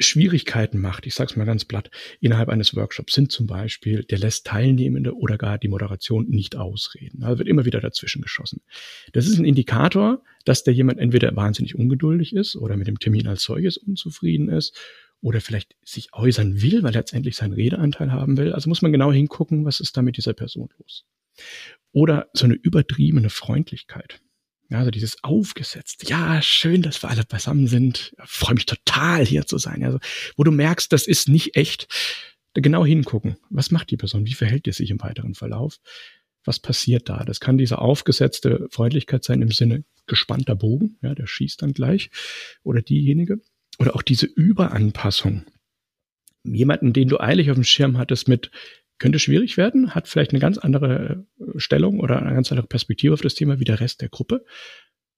[0.00, 4.18] Schwierigkeiten macht, ich sage es mal ganz platt, innerhalb eines Workshops sind zum Beispiel, der
[4.18, 7.22] lässt Teilnehmende oder gar die Moderation nicht ausreden.
[7.22, 8.62] Also wird immer wieder dazwischen geschossen.
[9.12, 13.26] Das ist ein Indikator, dass der jemand entweder wahnsinnig ungeduldig ist oder mit dem Termin
[13.26, 14.78] als solches unzufrieden ist
[15.20, 18.52] oder vielleicht sich äußern will, weil er letztendlich seinen Redeanteil haben will.
[18.52, 21.04] Also muss man genau hingucken, was ist da mit dieser Person los.
[21.92, 24.20] Oder so eine übertriebene Freundlichkeit.
[24.70, 26.08] Ja, also dieses aufgesetzt.
[26.08, 28.14] Ja, schön, dass wir alle beisammen sind.
[28.24, 29.82] Freue mich total hier zu sein.
[29.84, 29.98] Also,
[30.36, 31.88] wo du merkst, das ist nicht echt.
[32.54, 33.36] Genau hingucken.
[33.48, 34.26] Was macht die Person?
[34.26, 35.78] Wie verhält die sich im weiteren Verlauf?
[36.44, 37.24] Was passiert da?
[37.24, 40.98] Das kann diese aufgesetzte Freundlichkeit sein im Sinne gespannter Bogen.
[41.02, 42.10] Ja, der schießt dann gleich.
[42.62, 43.40] Oder diejenige.
[43.78, 45.46] Oder auch diese Überanpassung.
[46.44, 48.50] Jemanden, den du eilig auf dem Schirm hattest mit,
[49.00, 53.14] könnte schwierig werden, hat vielleicht eine ganz andere äh, Stellung oder eine ganz andere Perspektive
[53.14, 54.44] auf das Thema wie der Rest der Gruppe.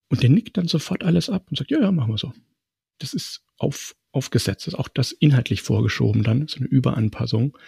[0.09, 2.33] Und der nickt dann sofort alles ab und sagt, ja, ja, machen wir so.
[2.99, 7.59] Das ist auf, aufgesetzt, das ist auch das inhaltlich vorgeschoben dann, so eine Überanpassung.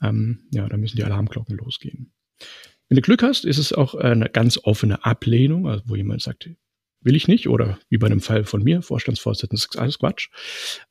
[0.00, 2.12] Ähm, ja, da müssen die Alarmglocken losgehen.
[2.88, 6.50] Wenn du Glück hast, ist es auch eine ganz offene Ablehnung, also wo jemand sagt,
[7.00, 10.28] will ich nicht, oder wie bei einem Fall von mir, Vorstandsvorsitzender, ist alles Quatsch.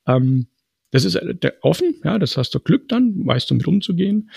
[0.06, 0.48] Ähm,
[0.92, 4.30] das ist äh, offen, ja, das hast du Glück dann, weißt du mit umzugehen.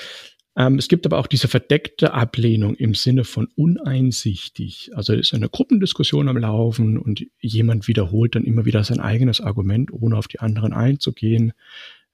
[0.57, 4.91] Ähm, es gibt aber auch diese verdeckte Ablehnung im Sinne von uneinsichtig.
[4.95, 9.91] Also ist eine Gruppendiskussion am Laufen und jemand wiederholt dann immer wieder sein eigenes Argument,
[9.91, 11.51] ohne auf die anderen einzugehen,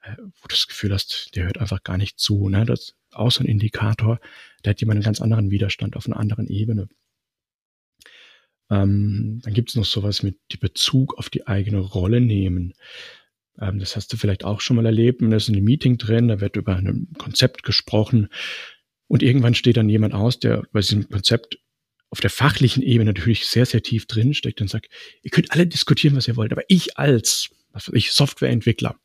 [0.02, 2.50] äh, wo du das Gefühl hast, der hört einfach gar nicht zu.
[2.50, 2.66] Ne?
[2.66, 4.20] Das ist auch so ein Indikator,
[4.64, 6.90] da hat jemand einen ganz anderen Widerstand auf einer anderen Ebene.
[8.72, 12.74] Ähm, dann gibt es noch sowas mit die Bezug auf die eigene Rolle nehmen.
[13.62, 15.22] Ähm, das hast du vielleicht auch schon mal erlebt.
[15.22, 18.28] Da ist ein Meeting drin, da wird über ein Konzept gesprochen.
[19.08, 21.60] Und irgendwann steht dann jemand aus, der bei diesem Konzept
[22.10, 24.90] auf der fachlichen Ebene natürlich sehr, sehr tief drin steckt und sagt,
[25.22, 27.50] ihr könnt alle diskutieren, was ihr wollt, aber ich als,
[27.94, 28.98] ich, Softwareentwickler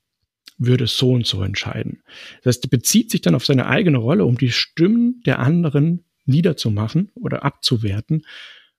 [0.59, 2.03] würde so und so entscheiden.
[2.43, 7.13] Das heißt, bezieht sich dann auf seine eigene Rolle, um die Stimmen der anderen niederzumachen
[7.15, 8.27] oder abzuwerten.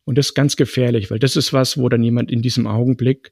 [0.03, 3.31] Und das ist ganz gefährlich, weil das ist was, wo dann jemand in diesem Augenblick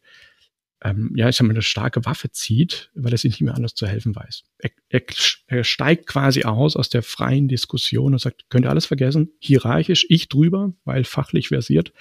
[0.84, 3.76] ähm, ja, ich sag mal, eine starke Waffe zieht, weil er sich nicht mehr anders
[3.76, 4.44] zu helfen weiß.
[4.60, 5.02] Er, er,
[5.48, 10.06] er steigt quasi aus aus der freien Diskussion und sagt, könnt ihr alles vergessen, hierarchisch,
[10.10, 11.94] ich drüber, weil fachlich versiert,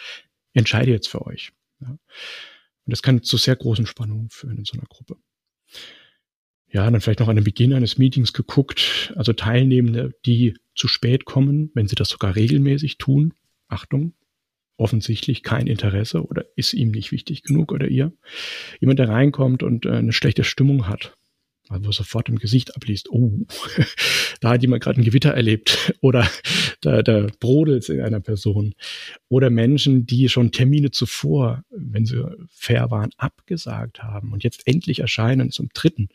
[0.53, 1.53] entscheide jetzt für euch.
[1.81, 1.91] Ja.
[1.91, 5.17] Und das kann zu sehr großen Spannungen führen in so einer Gruppe.
[6.69, 11.25] Ja, dann vielleicht noch an den Beginn eines Meetings geguckt, also Teilnehmende, die zu spät
[11.25, 13.33] kommen, wenn sie das sogar regelmäßig tun.
[13.69, 14.15] Achtung,
[14.77, 18.13] offensichtlich kein Interesse oder ist ihm nicht wichtig genug oder ihr.
[18.81, 21.17] Jemand, der reinkommt und äh, eine schlechte Stimmung hat,
[21.69, 23.47] also sofort im Gesicht abliest, oh,
[24.41, 26.29] da hat jemand gerade ein Gewitter erlebt oder
[26.81, 28.75] da, da brodelt es in einer Person.
[29.29, 35.01] Oder Menschen, die schon Termine zuvor, wenn sie fair waren, abgesagt haben und jetzt endlich
[35.01, 36.09] erscheinen zum dritten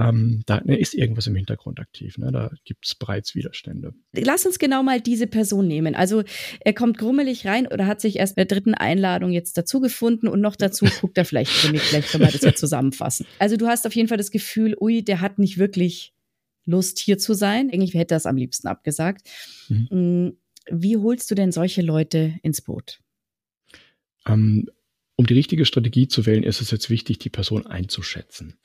[0.00, 2.16] ähm, da ne, ist irgendwas im Hintergrund aktiv.
[2.16, 2.32] Ne?
[2.32, 3.92] Da gibt es bereits Widerstände.
[4.12, 5.94] Lass uns genau mal diese Person nehmen.
[5.94, 6.22] Also
[6.60, 10.26] er kommt grummelig rein oder hat sich erst bei der dritten Einladung jetzt dazu gefunden
[10.26, 11.50] und noch dazu guckt er vielleicht.
[11.50, 13.26] Vielleicht können wir das ja zusammenfassen.
[13.38, 16.14] Also du hast auf jeden Fall das Gefühl, ui, der hat nicht wirklich
[16.64, 17.70] Lust hier zu sein.
[17.70, 19.28] Eigentlich hätte er es am liebsten abgesagt.
[19.68, 19.88] Mhm.
[19.90, 20.36] Mm,
[20.70, 23.00] wie holst du denn solche Leute ins Boot?
[24.26, 24.70] Ähm,
[25.16, 28.58] um die richtige Strategie zu wählen, ist es jetzt wichtig, die Person einzuschätzen.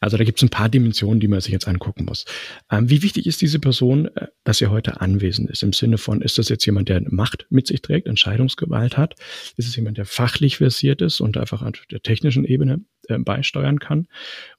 [0.00, 2.24] Also da gibt es ein paar Dimensionen, die man sich jetzt angucken muss.
[2.70, 5.62] Ähm, wie wichtig ist diese Person, äh, dass sie heute anwesend ist?
[5.62, 9.14] Im Sinne von, ist das jetzt jemand, der Macht mit sich trägt, Entscheidungsgewalt hat?
[9.56, 13.80] Ist es jemand, der fachlich versiert ist und einfach an der technischen Ebene äh, beisteuern
[13.80, 14.06] kann?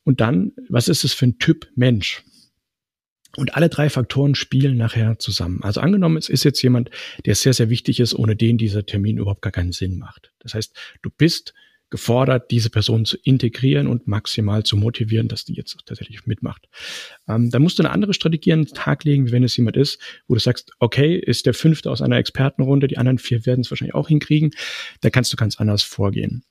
[0.03, 2.23] Und dann, was ist es für ein Typ Mensch?
[3.37, 5.63] Und alle drei Faktoren spielen nachher zusammen.
[5.63, 6.89] Also angenommen, es ist jetzt jemand,
[7.25, 10.33] der sehr, sehr wichtig ist, ohne den dieser Termin überhaupt gar keinen Sinn macht.
[10.39, 11.53] Das heißt, du bist
[11.89, 16.69] gefordert, diese Person zu integrieren und maximal zu motivieren, dass die jetzt tatsächlich mitmacht.
[17.27, 19.77] Ähm, da musst du eine andere Strategie an den Tag legen, wie wenn es jemand
[19.77, 23.61] ist, wo du sagst, okay, ist der fünfte aus einer Expertenrunde, die anderen vier werden
[23.61, 24.51] es wahrscheinlich auch hinkriegen,
[25.01, 26.43] da kannst du ganz anders vorgehen.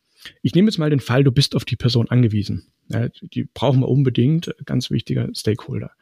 [0.42, 2.72] Ich nehme jetzt mal den Fall, du bist auf die Person angewiesen.
[2.88, 5.92] Ja, die brauchen wir unbedingt, ganz wichtiger Stakeholder.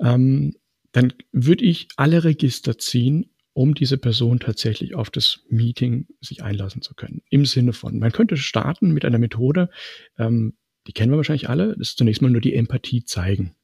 [0.00, 0.56] Ähm,
[0.92, 6.80] dann würde ich alle Register ziehen, um diese Person tatsächlich auf das Meeting sich einlassen
[6.80, 7.22] zu können.
[7.28, 9.68] Im Sinne von, man könnte starten mit einer Methode,
[10.16, 10.54] ähm,
[10.86, 13.56] die kennen wir wahrscheinlich alle, das ist zunächst mal nur die Empathie zeigen.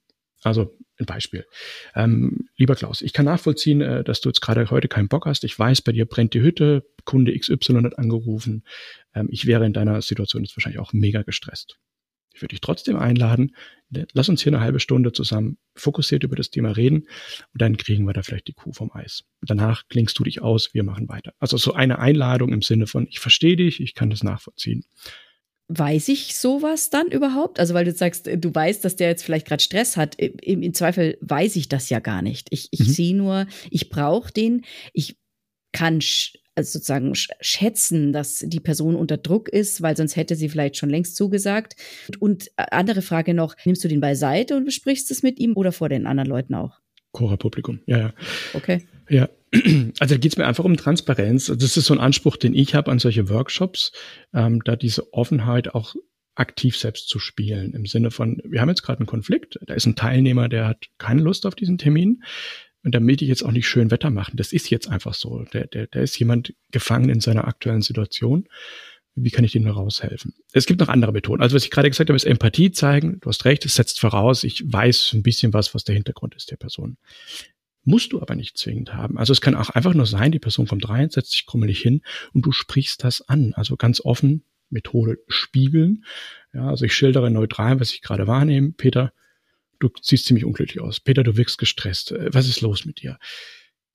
[0.42, 1.46] Also ein Beispiel.
[1.94, 5.44] Ähm, lieber Klaus, ich kann nachvollziehen, äh, dass du jetzt gerade heute keinen Bock hast.
[5.44, 8.64] Ich weiß, bei dir brennt die Hütte, Kunde XY hat angerufen.
[9.14, 11.78] Ähm, ich wäre in deiner Situation jetzt wahrscheinlich auch mega gestresst.
[12.34, 13.54] Ich würde dich trotzdem einladen.
[14.12, 17.06] Lass uns hier eine halbe Stunde zusammen fokussiert über das Thema reden
[17.52, 19.24] und dann kriegen wir da vielleicht die Kuh vom Eis.
[19.40, 21.32] Danach klingst du dich aus, wir machen weiter.
[21.38, 24.84] Also so eine Einladung im Sinne von, ich verstehe dich, ich kann das nachvollziehen.
[25.68, 27.58] Weiß ich sowas dann überhaupt?
[27.58, 30.14] Also, weil du sagst, du weißt, dass der jetzt vielleicht gerade Stress hat.
[30.16, 32.48] Im, Im, Zweifel weiß ich das ja gar nicht.
[32.50, 32.84] Ich, ich mhm.
[32.84, 34.66] sehe nur, ich brauche den.
[34.92, 35.16] Ich
[35.72, 36.02] kann
[36.54, 40.90] also sozusagen schätzen, dass die Person unter Druck ist, weil sonst hätte sie vielleicht schon
[40.90, 41.76] längst zugesagt.
[42.08, 45.56] Und, und äh, andere Frage noch, nimmst du den beiseite und besprichst es mit ihm
[45.56, 46.78] oder vor den anderen Leuten auch?
[47.12, 48.14] Chora-Publikum, ja, ja.
[48.54, 48.86] Okay.
[49.08, 49.28] Ja,
[50.00, 51.46] also da geht es mir einfach um Transparenz.
[51.46, 53.92] Das ist so ein Anspruch, den ich habe an solche Workshops,
[54.32, 55.94] ähm, da diese Offenheit auch
[56.34, 57.74] aktiv selbst zu spielen.
[57.74, 60.86] Im Sinne von, wir haben jetzt gerade einen Konflikt, da ist ein Teilnehmer, der hat
[60.98, 62.22] keine Lust auf diesen Termin.
[62.84, 65.44] Und damit ich jetzt auch nicht schön Wetter machen, das ist jetzt einfach so.
[65.52, 68.46] Der, der, der ist jemand gefangen in seiner aktuellen Situation.
[69.16, 70.34] Wie kann ich dem nur raushelfen?
[70.52, 71.40] Es gibt noch andere Methoden.
[71.40, 73.20] Also was ich gerade gesagt habe, ist Empathie zeigen.
[73.20, 76.50] Du hast recht, es setzt voraus, ich weiß ein bisschen was, was der Hintergrund ist
[76.50, 76.98] der Person.
[77.84, 79.18] Musst du aber nicht zwingend haben.
[79.18, 82.02] Also es kann auch einfach nur sein, die Person kommt rein, setzt sich krummelig hin
[82.32, 83.52] und du sprichst das an.
[83.54, 86.04] Also ganz offen, Methode spiegeln.
[86.52, 88.72] Ja, also ich schildere neutral, was ich gerade wahrnehme.
[88.72, 89.12] Peter,
[89.78, 91.00] du siehst ziemlich unglücklich aus.
[91.00, 92.12] Peter, du wirkst gestresst.
[92.12, 93.18] Äh, was ist los mit dir?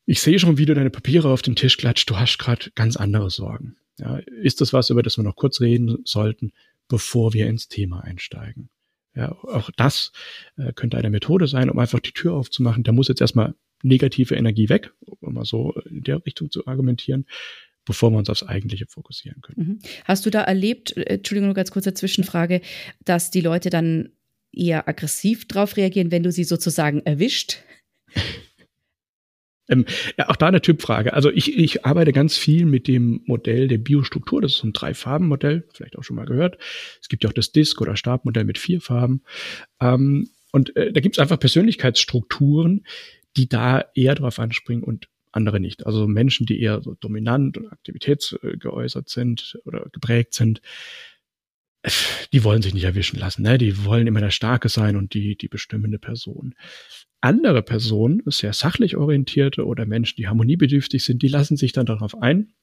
[0.05, 2.09] Ich sehe schon, wie du deine Papiere auf den Tisch klatscht.
[2.09, 3.77] Du hast gerade ganz andere Sorgen.
[3.99, 6.51] Ja, ist das was, über das wir noch kurz reden sollten,
[6.87, 8.69] bevor wir ins Thema einsteigen?
[9.15, 10.11] Ja, auch das
[10.57, 12.83] äh, könnte eine Methode sein, um einfach die Tür aufzumachen.
[12.83, 17.25] Da muss jetzt erstmal negative Energie weg, um mal so in der Richtung zu argumentieren,
[17.85, 19.67] bevor wir uns aufs Eigentliche fokussieren können.
[19.67, 19.79] Mhm.
[20.05, 22.61] Hast du da erlebt, äh, Entschuldigung, nur ganz kurze Zwischenfrage,
[23.03, 24.09] dass die Leute dann
[24.51, 27.57] eher aggressiv drauf reagieren, wenn du sie sozusagen erwischt?
[29.69, 29.85] Ähm,
[30.17, 31.13] ja, auch da eine Typfrage.
[31.13, 34.41] Also ich, ich arbeite ganz viel mit dem Modell der Biostruktur.
[34.41, 36.57] Das ist so ein Drei-Farben-Modell, vielleicht auch schon mal gehört.
[37.01, 39.21] Es gibt ja auch das Disk- oder Stabmodell mit vier Farben.
[39.79, 42.83] Ähm, und äh, da gibt es einfach Persönlichkeitsstrukturen,
[43.37, 45.85] die da eher drauf anspringen und andere nicht.
[45.85, 50.61] Also Menschen, die eher so dominant und aktivitätsgeäußert sind oder geprägt sind,
[52.33, 53.43] die wollen sich nicht erwischen lassen.
[53.43, 53.57] Ne?
[53.57, 56.55] Die wollen immer der Starke sein und die, die bestimmende Person.
[57.21, 62.21] Andere Personen, sehr sachlich orientierte oder Menschen, die harmoniebedürftig sind, die lassen sich dann darauf
[62.21, 62.53] ein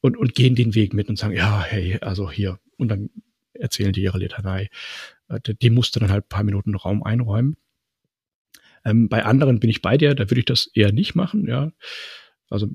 [0.00, 2.58] und, und gehen den Weg mit und sagen, ja, hey, also hier.
[2.76, 3.10] Und dann
[3.52, 4.68] erzählen die ihre Litanei.
[5.28, 7.56] Äh, die musste dann halt ein paar Minuten Raum einräumen.
[8.84, 11.72] Ähm, bei anderen bin ich bei dir, da würde ich das eher nicht machen, ja.
[12.48, 12.68] Also,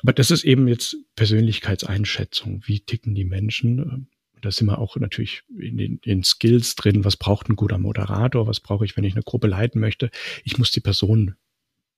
[0.00, 2.62] aber das ist eben jetzt Persönlichkeitseinschätzung.
[2.64, 4.08] Wie ticken die Menschen?
[4.40, 7.04] Da sind wir auch natürlich in den, in Skills drin.
[7.04, 8.46] Was braucht ein guter Moderator?
[8.46, 10.10] Was brauche ich, wenn ich eine Gruppe leiten möchte?
[10.44, 11.34] Ich muss die Person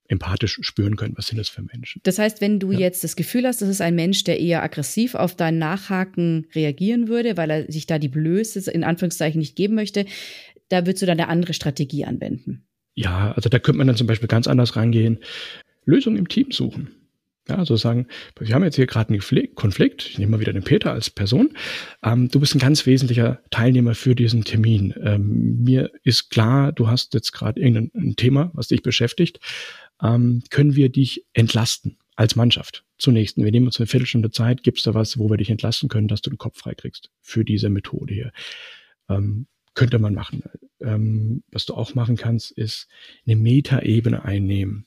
[0.07, 1.15] empathisch spüren können.
[1.17, 2.01] Was sind das für Menschen?
[2.03, 2.79] Das heißt, wenn du ja.
[2.79, 7.07] jetzt das Gefühl hast, das ist ein Mensch, der eher aggressiv auf dein Nachhaken reagieren
[7.07, 10.05] würde, weil er sich da die Blöße in Anführungszeichen nicht geben möchte,
[10.69, 12.65] da würdest du dann eine andere Strategie anwenden.
[12.95, 15.19] Ja, also da könnte man dann zum Beispiel ganz anders rangehen.
[15.85, 16.89] Lösungen im Team suchen.
[17.49, 18.07] Ja, also sagen,
[18.39, 21.57] wir haben jetzt hier gerade einen Konflikt, ich nehme mal wieder den Peter als Person.
[22.01, 24.93] Ähm, du bist ein ganz wesentlicher Teilnehmer für diesen Termin.
[25.03, 29.41] Ähm, mir ist klar, du hast jetzt gerade irgendein Thema, was dich beschäftigt.
[30.01, 32.85] Ähm, können wir dich entlasten als Mannschaft?
[32.97, 34.63] Zunächst, wir nehmen uns eine Viertelstunde Zeit.
[34.63, 37.43] Gibt es da was, wo wir dich entlasten können, dass du den Kopf freikriegst für
[37.43, 38.31] diese Methode hier?
[39.09, 40.43] Ähm, könnte man machen.
[40.79, 42.87] Ähm, was du auch machen kannst, ist
[43.25, 44.85] eine Metaebene einnehmen.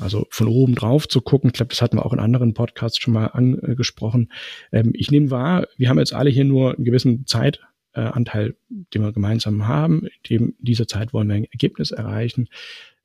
[0.00, 2.98] Also von oben drauf zu gucken, ich glaube, das hatten wir auch in anderen Podcasts
[2.98, 4.32] schon mal angesprochen.
[4.72, 9.12] Ähm, ich nehme wahr, wir haben jetzt alle hier nur einen gewissen Zeitanteil, den wir
[9.12, 10.08] gemeinsam haben.
[10.26, 12.48] In dieser Zeit wollen wir ein Ergebnis erreichen.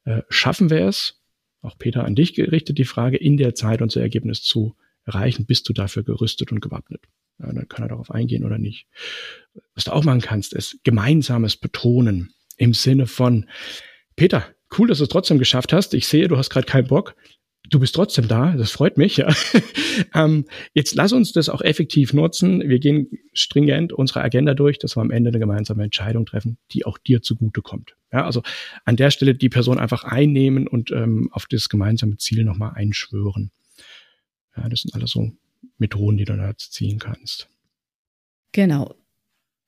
[0.05, 1.21] Äh, schaffen wir es?
[1.61, 5.67] Auch Peter an dich gerichtet die Frage, in der Zeit unser Ergebnis zu erreichen, bist
[5.67, 7.01] du dafür gerüstet und gewappnet?
[7.39, 8.87] Ja, dann kann er darauf eingehen oder nicht.
[9.73, 13.47] Was du auch machen kannst, ist gemeinsames Betonen im Sinne von,
[14.15, 14.45] Peter,
[14.77, 15.93] cool, dass du es trotzdem geschafft hast.
[15.93, 17.15] Ich sehe, du hast gerade keinen Bock.
[17.69, 19.33] Du bist trotzdem da, das freut mich, ja.
[20.13, 22.61] ähm, jetzt lass uns das auch effektiv nutzen.
[22.69, 26.85] Wir gehen stringent unsere Agenda durch, dass wir am Ende eine gemeinsame Entscheidung treffen, die
[26.85, 27.95] auch dir zugute kommt.
[28.11, 28.43] Ja, also
[28.85, 33.51] an der Stelle die Person einfach einnehmen und ähm, auf das gemeinsame Ziel nochmal einschwören.
[34.55, 35.31] Ja, das sind alles so
[35.79, 37.49] Methoden, die du da ziehen kannst.
[38.51, 38.95] Genau.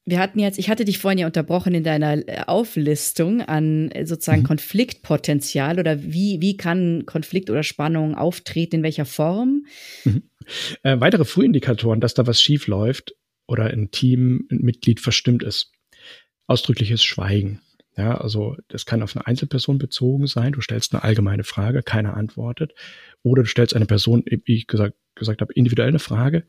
[0.07, 4.05] Wir hatten jetzt, ich hatte dich vorhin ja unterbrochen in deiner äh, Auflistung an äh,
[4.05, 4.47] sozusagen mhm.
[4.47, 9.65] Konfliktpotenzial oder wie, wie kann Konflikt oder Spannung auftreten, in welcher Form?
[10.05, 10.23] Mhm.
[10.81, 13.15] Äh, weitere Frühindikatoren, dass da was schief läuft
[13.47, 15.73] oder ein Teammitglied verstimmt ist.
[16.47, 17.59] Ausdrückliches Schweigen.
[17.97, 20.53] Ja, also das kann auf eine Einzelperson bezogen sein.
[20.53, 22.73] Du stellst eine allgemeine Frage, keiner antwortet.
[23.23, 26.45] Oder du stellst eine Person, wie ich gesagt, gesagt habe, individuell eine Frage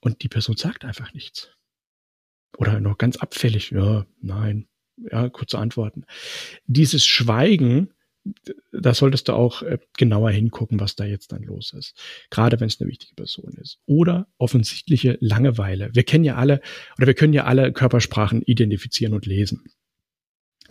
[0.00, 1.50] und die Person sagt einfach nichts.
[2.58, 4.68] Oder noch ganz abfällig, ja, nein,
[5.10, 6.04] ja, kurze Antworten.
[6.66, 7.90] Dieses Schweigen,
[8.72, 11.98] da solltest du auch äh, genauer hingucken, was da jetzt dann los ist.
[12.30, 13.78] Gerade wenn es eine wichtige Person ist.
[13.86, 15.90] Oder offensichtliche Langeweile.
[15.94, 16.60] Wir kennen ja alle,
[16.98, 19.64] oder wir können ja alle Körpersprachen identifizieren und lesen.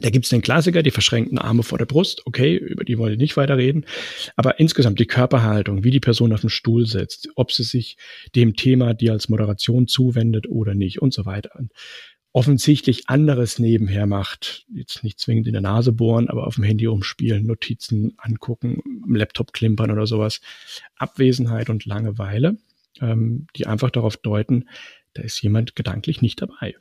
[0.01, 2.21] Da gibt's den Klassiker, die verschränkten Arme vor der Brust.
[2.25, 3.85] Okay, über die wollen wir nicht weiter reden.
[4.35, 7.97] Aber insgesamt die Körperhaltung, wie die Person auf dem Stuhl sitzt, ob sie sich
[8.35, 11.51] dem Thema, die als Moderation zuwendet oder nicht und so weiter.
[11.57, 11.73] Und
[12.31, 14.65] offensichtlich anderes nebenher macht.
[14.73, 19.15] Jetzt nicht zwingend in der Nase bohren, aber auf dem Handy umspielen, Notizen angucken, am
[19.15, 20.41] Laptop klimpern oder sowas.
[20.95, 22.57] Abwesenheit und Langeweile,
[23.01, 24.69] ähm, die einfach darauf deuten,
[25.13, 26.75] da ist jemand gedanklich nicht dabei.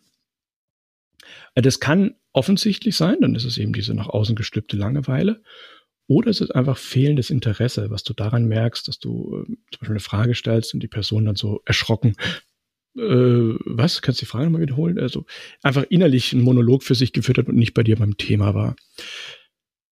[1.55, 5.43] Äh, das kann offensichtlich sein, dann ist es eben diese nach außen gestülpte Langeweile.
[6.07, 9.91] Oder es ist einfach fehlendes Interesse, was du daran merkst, dass du äh, zum Beispiel
[9.91, 12.15] eine Frage stellst und die Person dann so erschrocken,
[12.97, 14.99] äh, was, kannst du die Frage nochmal wiederholen?
[14.99, 15.27] Also
[15.63, 18.77] einfach innerlich einen Monolog für sich geführt hat und nicht bei dir beim Thema war.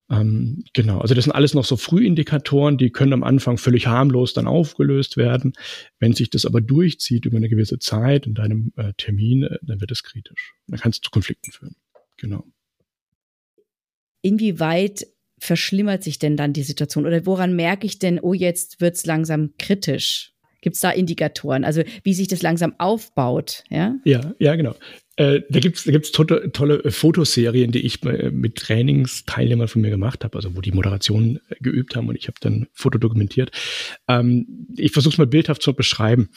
[0.09, 4.35] Ähm, genau, also das sind alles noch so Frühindikatoren, die können am Anfang völlig harmlos
[4.35, 5.55] dann aufgelöst werden.
[5.99, 9.81] Wenn sich das aber durchzieht über eine gewisse Zeit in deinem äh, Termin, äh, dann
[9.81, 10.55] wird es kritisch.
[10.69, 11.75] Dann kann es zu Konflikten führen.
[12.19, 12.45] Genau.
[14.23, 15.07] Inwieweit
[15.39, 17.07] verschlimmert sich denn dann die Situation?
[17.07, 20.33] Oder woran merke ich denn, oh, jetzt wird es langsam kritisch?
[20.63, 21.65] Gibt es da Indikatoren?
[21.65, 23.65] Also wie sich das langsam aufbaut?
[23.71, 24.75] Ja, ja, ja genau.
[25.17, 30.25] Äh, da gibt's da gibt's tolle, tolle Fotoserien, die ich mit Trainingsteilnehmern von mir gemacht
[30.25, 33.51] habe, also wo die Moderation äh, geübt haben und ich habe dann fotodokumentiert.
[34.09, 36.29] Ähm, ich versuche es mal bildhaft zu beschreiben.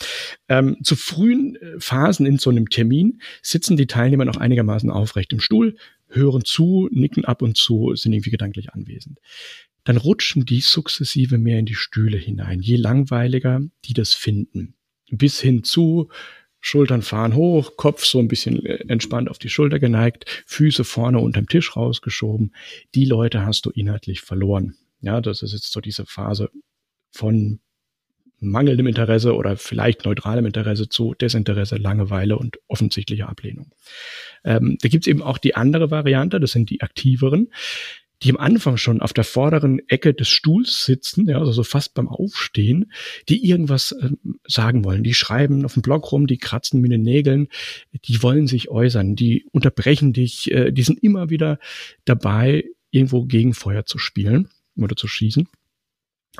[0.47, 5.33] Ähm, zu frühen äh, Phasen in so einem Termin sitzen die Teilnehmer noch einigermaßen aufrecht
[5.33, 5.75] im Stuhl,
[6.07, 9.19] hören zu, nicken ab und zu, sind irgendwie gedanklich anwesend
[9.85, 14.75] dann rutschen die sukzessive mehr in die Stühle hinein, je langweiliger die das finden.
[15.09, 16.09] Bis hin zu
[16.61, 21.19] Schultern fahren hoch, Kopf so ein bisschen äh, entspannt auf die Schulter geneigt, Füße vorne
[21.19, 22.53] unterm Tisch rausgeschoben.
[22.95, 24.75] Die Leute hast du inhaltlich verloren.
[25.01, 26.49] Ja, das ist jetzt so diese Phase
[27.11, 27.59] von
[28.41, 33.73] mangelndem Interesse oder vielleicht neutralem Interesse zu Desinteresse, Langeweile und offensichtlicher Ablehnung.
[34.43, 37.49] Ähm, da gibt's eben auch die andere Variante, das sind die aktiveren
[38.23, 41.93] die am Anfang schon auf der vorderen Ecke des Stuhls sitzen, ja, also so fast
[41.93, 42.91] beim Aufstehen,
[43.29, 44.09] die irgendwas äh,
[44.45, 45.03] sagen wollen.
[45.03, 47.47] Die schreiben auf dem Blog rum, die kratzen mit den Nägeln,
[48.05, 51.59] die wollen sich äußern, die unterbrechen dich, äh, die sind immer wieder
[52.05, 55.47] dabei, irgendwo gegen Feuer zu spielen oder zu schießen.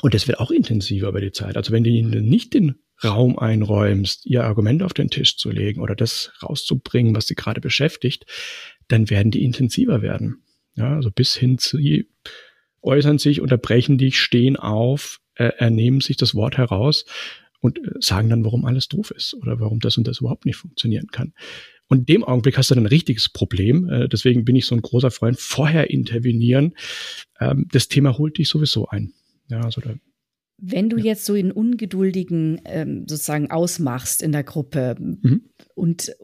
[0.01, 1.57] Und das wird auch intensiver über die Zeit.
[1.57, 5.81] Also wenn du ihnen nicht den Raum einräumst, ihr Argument auf den Tisch zu legen
[5.81, 8.25] oder das rauszubringen, was sie gerade beschäftigt,
[8.87, 10.43] dann werden die intensiver werden.
[10.79, 11.77] Ja, also bis hin zu,
[12.81, 17.05] äußern sich, unterbrechen dich, stehen auf, äh, ernehmen sich das Wort heraus
[17.59, 20.55] und äh, sagen dann, warum alles doof ist oder warum das und das überhaupt nicht
[20.55, 21.33] funktionieren kann.
[21.87, 23.89] Und in dem Augenblick hast du dann ein richtiges Problem.
[23.89, 26.75] Äh, deswegen bin ich so ein großer Freund, vorher intervenieren.
[27.39, 29.11] Ähm, das Thema holt dich sowieso ein.
[29.49, 29.95] Ja, also da,
[30.61, 31.05] wenn du ja.
[31.05, 35.49] jetzt so einen Ungeduldigen ähm, sozusagen ausmachst in der Gruppe mhm.
[35.75, 36.15] und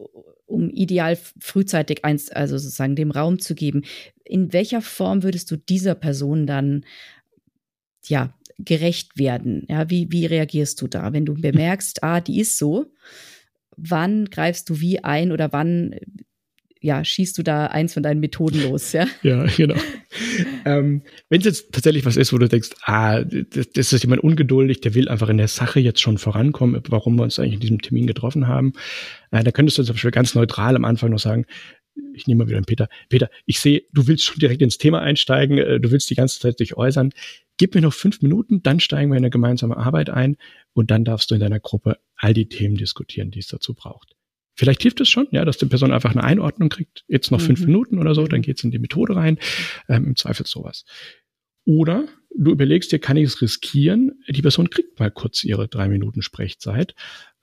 [0.46, 3.82] um ideal frühzeitig eins, also sozusagen dem Raum zu geben.
[4.24, 6.84] In welcher Form würdest du dieser Person dann
[8.06, 9.66] ja gerecht werden?
[9.68, 12.86] Ja, wie, wie reagierst du da, wenn du bemerkst, ah, die ist so?
[13.76, 15.94] Wann greifst du wie ein oder wann
[16.80, 19.06] ja, schießt du da eins von deinen Methoden los, ja?
[19.22, 19.74] ja, genau.
[20.64, 24.22] ähm, Wenn es jetzt tatsächlich was ist, wo du denkst, ah, das, das, ist jemand
[24.22, 27.60] ungeduldig, der will einfach in der Sache jetzt schon vorankommen, warum wir uns eigentlich in
[27.60, 28.72] diesem Termin getroffen haben,
[29.30, 31.46] äh, da könntest du zum Beispiel ganz neutral am Anfang noch sagen,
[32.14, 32.88] ich nehme mal wieder einen Peter.
[33.08, 36.40] Peter, ich sehe, du willst schon direkt ins Thema einsteigen, äh, du willst die ganze
[36.40, 37.12] Zeit dich äußern.
[37.56, 40.36] Gib mir noch fünf Minuten, dann steigen wir in eine gemeinsame Arbeit ein
[40.74, 44.15] und dann darfst du in deiner Gruppe all die Themen diskutieren, die es dazu braucht.
[44.56, 47.44] Vielleicht hilft es schon, ja, dass die Person einfach eine Einordnung kriegt, jetzt noch mhm.
[47.44, 49.38] fünf Minuten oder so, dann geht's in die Methode rein,
[49.88, 50.84] ähm, im Zweifel sowas.
[51.64, 54.12] Oder du überlegst dir, kann ich es riskieren?
[54.28, 56.94] Die Person kriegt mal kurz ihre drei Minuten Sprechzeit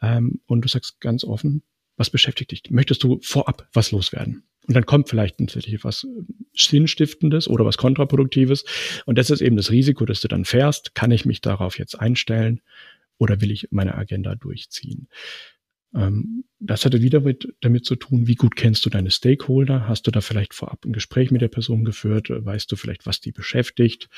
[0.02, 1.62] ähm, und du sagst ganz offen,
[1.98, 2.64] was beschäftigt dich?
[2.72, 4.44] Möchtest du vorab was loswerden?
[4.68, 6.08] Und dann kommt vielleicht tatsächlich was äh,
[6.56, 8.66] Sinnstiftendes oder was Kontraproduktives.
[9.06, 10.96] Und das ist eben das Risiko, dass du dann fährst.
[10.96, 12.62] Kann ich mich darauf jetzt einstellen
[13.18, 15.08] oder will ich meine Agenda durchziehen?
[15.96, 19.88] Ähm, das hatte wieder mit, damit zu tun, wie gut kennst du deine Stakeholder?
[19.88, 22.30] Hast du da vielleicht vorab ein Gespräch mit der Person geführt?
[22.30, 24.10] Weißt du vielleicht, was die beschäftigt?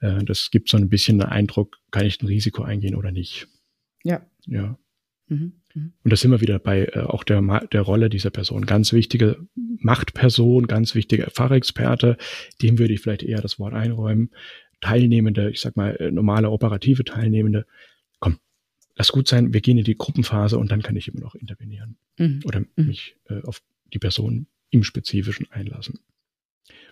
[0.00, 3.46] Äh, das gibt so ein bisschen einen Eindruck, kann ich ein Risiko eingehen oder nicht?
[4.02, 4.26] Ja.
[4.46, 4.78] Ja.
[5.28, 5.62] Mhm.
[5.74, 5.92] mhm.
[6.02, 7.40] Und das sind wir wieder bei äh, auch der,
[7.72, 8.66] der Rolle dieser Person.
[8.66, 12.16] Ganz wichtige Machtperson, ganz wichtiger Fachexperte,
[12.60, 14.30] dem würde ich vielleicht eher das Wort einräumen.
[14.80, 17.66] Teilnehmende, ich sag mal, äh, normale operative Teilnehmende,
[18.96, 21.96] lass gut sein, wir gehen in die Gruppenphase und dann kann ich immer noch intervenieren
[22.18, 22.40] mhm.
[22.44, 22.86] oder mhm.
[22.86, 26.00] mich äh, auf die Person im Spezifischen einlassen.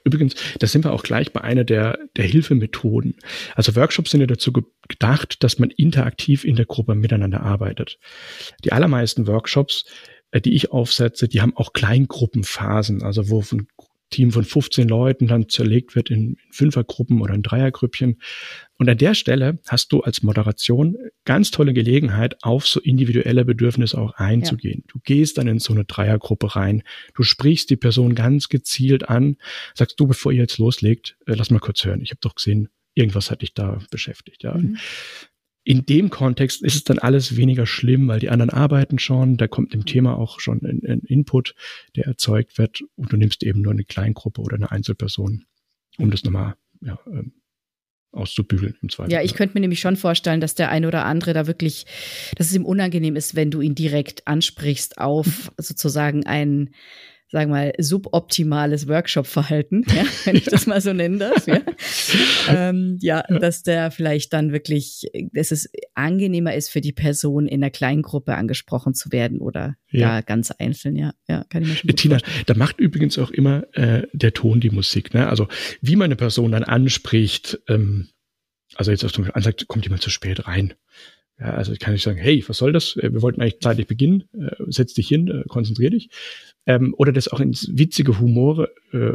[0.05, 3.17] Übrigens, da sind wir auch gleich bei einer der, der Hilfemethoden.
[3.55, 7.99] Also Workshops sind ja dazu gedacht, dass man interaktiv in der Gruppe miteinander arbeitet.
[8.65, 9.85] Die allermeisten Workshops,
[10.33, 13.69] äh, die ich aufsetze, die haben auch Kleingruppenphasen, also wo von
[14.13, 18.21] Team von 15 Leuten dann zerlegt wird in, Fünfergruppen oder in Dreiergrüppchen.
[18.79, 23.99] Und an der Stelle hast du als Moderation ganz tolle Gelegenheit, auf so individuelle Bedürfnisse
[23.99, 24.85] auch einzugehen.
[24.85, 24.93] Ja.
[24.93, 26.85] Du gehst dann in so eine Dreiergruppe rein,
[27.15, 29.37] du sprichst die Person ganz gezielt an,
[29.75, 32.03] sagst du, bevor ihr jetzt loslegt, äh, lass mal kurz hören.
[32.03, 34.45] Ich habe doch gesehen, irgendwas hat dich da beschäftigt.
[34.45, 34.55] Ja.
[34.55, 34.79] Mhm
[35.65, 39.47] in dem Kontext ist es dann alles weniger schlimm, weil die anderen arbeiten schon, da
[39.47, 41.55] kommt im Thema auch schon ein, ein Input,
[41.95, 42.83] der erzeugt wird.
[42.97, 45.45] Und du nimmst eben nur eine Kleingruppe oder eine Einzelperson,
[45.99, 47.33] um das nochmal ja, ähm,
[48.11, 49.13] auszubügeln im Zweifel.
[49.13, 51.87] Ja, ich könnte mir nämlich schon vorstellen, dass der eine oder andere da wirklich,
[52.37, 56.71] dass es ihm unangenehm ist, wenn du ihn direkt ansprichst auf sozusagen ein
[57.33, 61.47] sagen wir mal, suboptimales Workshop-Verhalten, ja, wenn ich das mal so nennen darf.
[61.47, 61.61] Ja.
[62.49, 67.63] Ähm, ja, dass der vielleicht dann wirklich, dass es angenehmer ist für die Person, in
[67.63, 71.15] einer kleinen Gruppe angesprochen zu werden oder ja, ganz einzeln, ja.
[71.27, 74.71] Ja, kann ich mir schon Tina, da macht übrigens auch immer äh, der Ton die
[74.71, 75.29] Musik, ne?
[75.29, 75.49] Also
[75.81, 78.09] wie man eine Person dann anspricht, ähm,
[78.75, 80.75] also jetzt zum Beispiel ansagt, kommt jemand zu spät rein.
[81.39, 82.97] Ja, also kann ich sagen, hey, was soll das?
[82.97, 86.11] Äh, wir wollten eigentlich zeitlich beginnen, äh, setz dich hin, äh, konzentrier dich.
[86.67, 89.15] Ähm, oder das auch ins witzige Humore äh,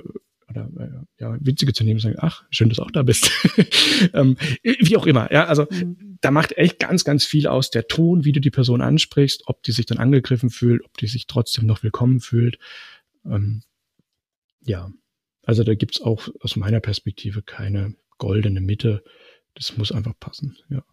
[0.49, 3.31] oder äh, ja, witzige zu nehmen, sagen, ach, schön, dass du auch da bist.
[4.13, 6.17] ähm, wie auch immer, ja, also mhm.
[6.21, 9.63] da macht echt ganz, ganz viel aus der Ton, wie du die Person ansprichst, ob
[9.63, 12.59] die sich dann angegriffen fühlt, ob die sich trotzdem noch willkommen fühlt.
[13.25, 13.61] Ähm,
[14.61, 14.89] ja,
[15.43, 19.03] also da gibt's auch aus meiner Perspektive keine goldene Mitte.
[19.53, 20.83] Das muss einfach passen, ja.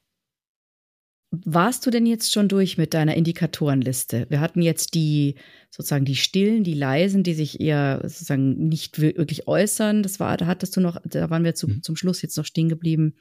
[1.44, 4.26] Warst du denn jetzt schon durch mit deiner Indikatorenliste?
[4.28, 5.36] Wir hatten jetzt die
[5.70, 10.02] sozusagen die stillen, die leisen, die sich eher sozusagen nicht wirklich äußern.
[10.02, 11.82] Das war, da hattest du noch, da waren wir zu, mhm.
[11.82, 13.14] zum Schluss jetzt noch stehen geblieben.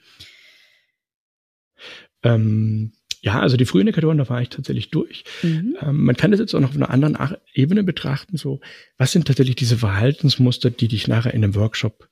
[2.22, 5.24] Ähm, ja, also die Frühindikatoren, da war ich tatsächlich durch.
[5.42, 5.76] Mhm.
[5.80, 7.16] Ähm, man kann das jetzt auch noch auf einer anderen
[7.54, 8.36] Ebene betrachten.
[8.36, 8.60] So,
[8.98, 12.08] was sind tatsächlich diese Verhaltensmuster, die dich nachher in einem Workshop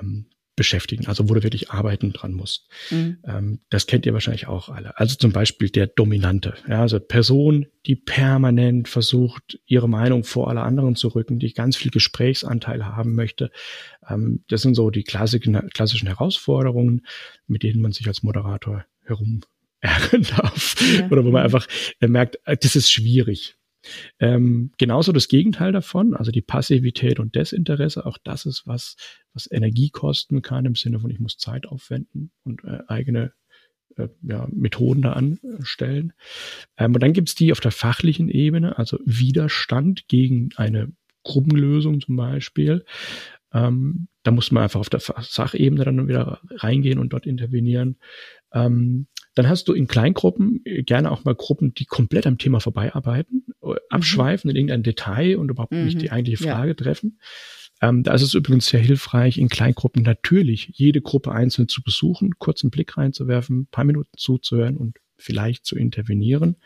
[0.00, 0.26] ähm,
[0.60, 2.68] beschäftigen, also wo du wirklich arbeiten dran musst.
[2.90, 3.16] Mhm.
[3.24, 4.98] Ähm, das kennt ihr wahrscheinlich auch alle.
[4.98, 10.60] Also zum Beispiel der Dominante, ja, also Person, die permanent versucht, ihre Meinung vor alle
[10.60, 13.50] anderen zu rücken, die ganz viel Gesprächsanteil haben möchte.
[14.06, 17.06] Ähm, das sind so die klassischen, klassischen Herausforderungen,
[17.46, 19.40] mit denen man sich als Moderator herum
[19.80, 20.76] ärgern darf.
[20.98, 21.08] Ja.
[21.08, 21.66] Oder wo man einfach
[22.00, 23.56] merkt, äh, das ist schwierig.
[24.18, 28.96] Ähm, genauso das Gegenteil davon, also die Passivität und Desinteresse, auch das ist was,
[29.32, 33.32] was Energie kosten kann, im Sinne von, ich muss Zeit aufwenden und äh, eigene
[33.96, 36.12] äh, ja, Methoden da anstellen.
[36.76, 42.16] Ähm, und dann gibt's die auf der fachlichen Ebene, also Widerstand gegen eine Gruppenlösung zum
[42.16, 42.84] Beispiel.
[43.52, 47.96] Ähm, da muss man einfach auf der Sachebene dann wieder reingehen und dort intervenieren.
[48.52, 52.60] Ähm, dann hast du in Kleingruppen äh, gerne auch mal Gruppen, die komplett am Thema
[52.60, 53.74] vorbeiarbeiten, äh, mhm.
[53.90, 55.84] abschweifen in irgendein Detail und überhaupt mhm.
[55.84, 56.74] nicht die eigentliche Frage ja.
[56.74, 57.20] treffen.
[57.82, 62.38] Ähm, da ist es übrigens sehr hilfreich, in Kleingruppen natürlich jede Gruppe einzeln zu besuchen,
[62.38, 66.56] kurz einen Blick reinzuwerfen, paar Minuten zuzuhören und vielleicht zu intervenieren.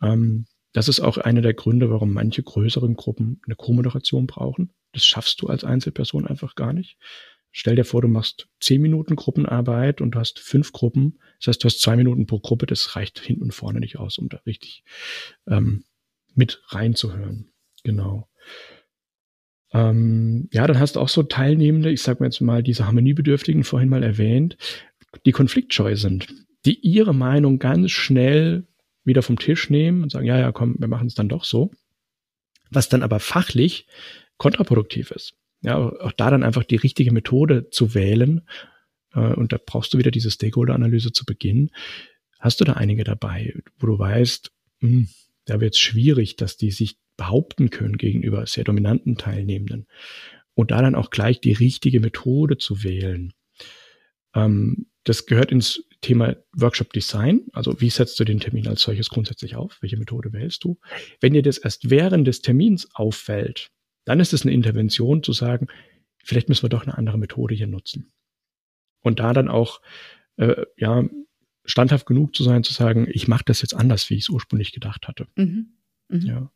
[0.00, 4.70] Ähm, das ist auch einer der Gründe, warum manche größeren Gruppen eine Co-Moderation brauchen.
[4.92, 6.98] Das schaffst du als Einzelperson einfach gar nicht.
[7.58, 11.18] Stell dir vor, du machst zehn Minuten Gruppenarbeit und du hast fünf Gruppen.
[11.40, 12.66] Das heißt, du hast zwei Minuten pro Gruppe.
[12.66, 14.84] Das reicht hinten und vorne nicht aus, um da richtig
[15.48, 15.82] ähm,
[16.36, 17.50] mit reinzuhören.
[17.82, 18.28] Genau.
[19.72, 23.64] Ähm, ja, dann hast du auch so Teilnehmende, ich sage mir jetzt mal diese Harmoniebedürftigen
[23.64, 24.56] vorhin mal erwähnt,
[25.26, 26.28] die konfliktscheu sind,
[26.64, 28.68] die ihre Meinung ganz schnell
[29.02, 31.72] wieder vom Tisch nehmen und sagen, ja, ja, komm, wir machen es dann doch so.
[32.70, 33.88] Was dann aber fachlich
[34.36, 35.34] kontraproduktiv ist.
[35.60, 38.42] Ja, auch da dann einfach die richtige Methode zu wählen.
[39.12, 41.70] Äh, und da brauchst du wieder diese Stakeholder-Analyse zu Beginn.
[42.38, 45.08] Hast du da einige dabei, wo du weißt, mh, hm,
[45.46, 49.86] da wird es schwierig, dass die sich behaupten können gegenüber sehr dominanten Teilnehmenden.
[50.54, 53.32] Und da dann auch gleich die richtige Methode zu wählen.
[54.34, 57.46] Ähm, das gehört ins Thema Workshop Design.
[57.52, 59.78] Also wie setzt du den Termin als solches grundsätzlich auf?
[59.80, 60.78] Welche Methode wählst du?
[61.20, 63.70] Wenn dir das erst während des Termins auffällt,
[64.08, 65.66] dann ist es eine Intervention zu sagen,
[66.24, 68.10] vielleicht müssen wir doch eine andere Methode hier nutzen.
[69.00, 69.82] Und da dann auch
[70.36, 71.04] äh, ja
[71.66, 74.72] standhaft genug zu sein, zu sagen, ich mache das jetzt anders, wie ich es ursprünglich
[74.72, 75.26] gedacht hatte.
[75.36, 75.74] Mhm.
[76.08, 76.20] Mhm.
[76.22, 76.50] Ja.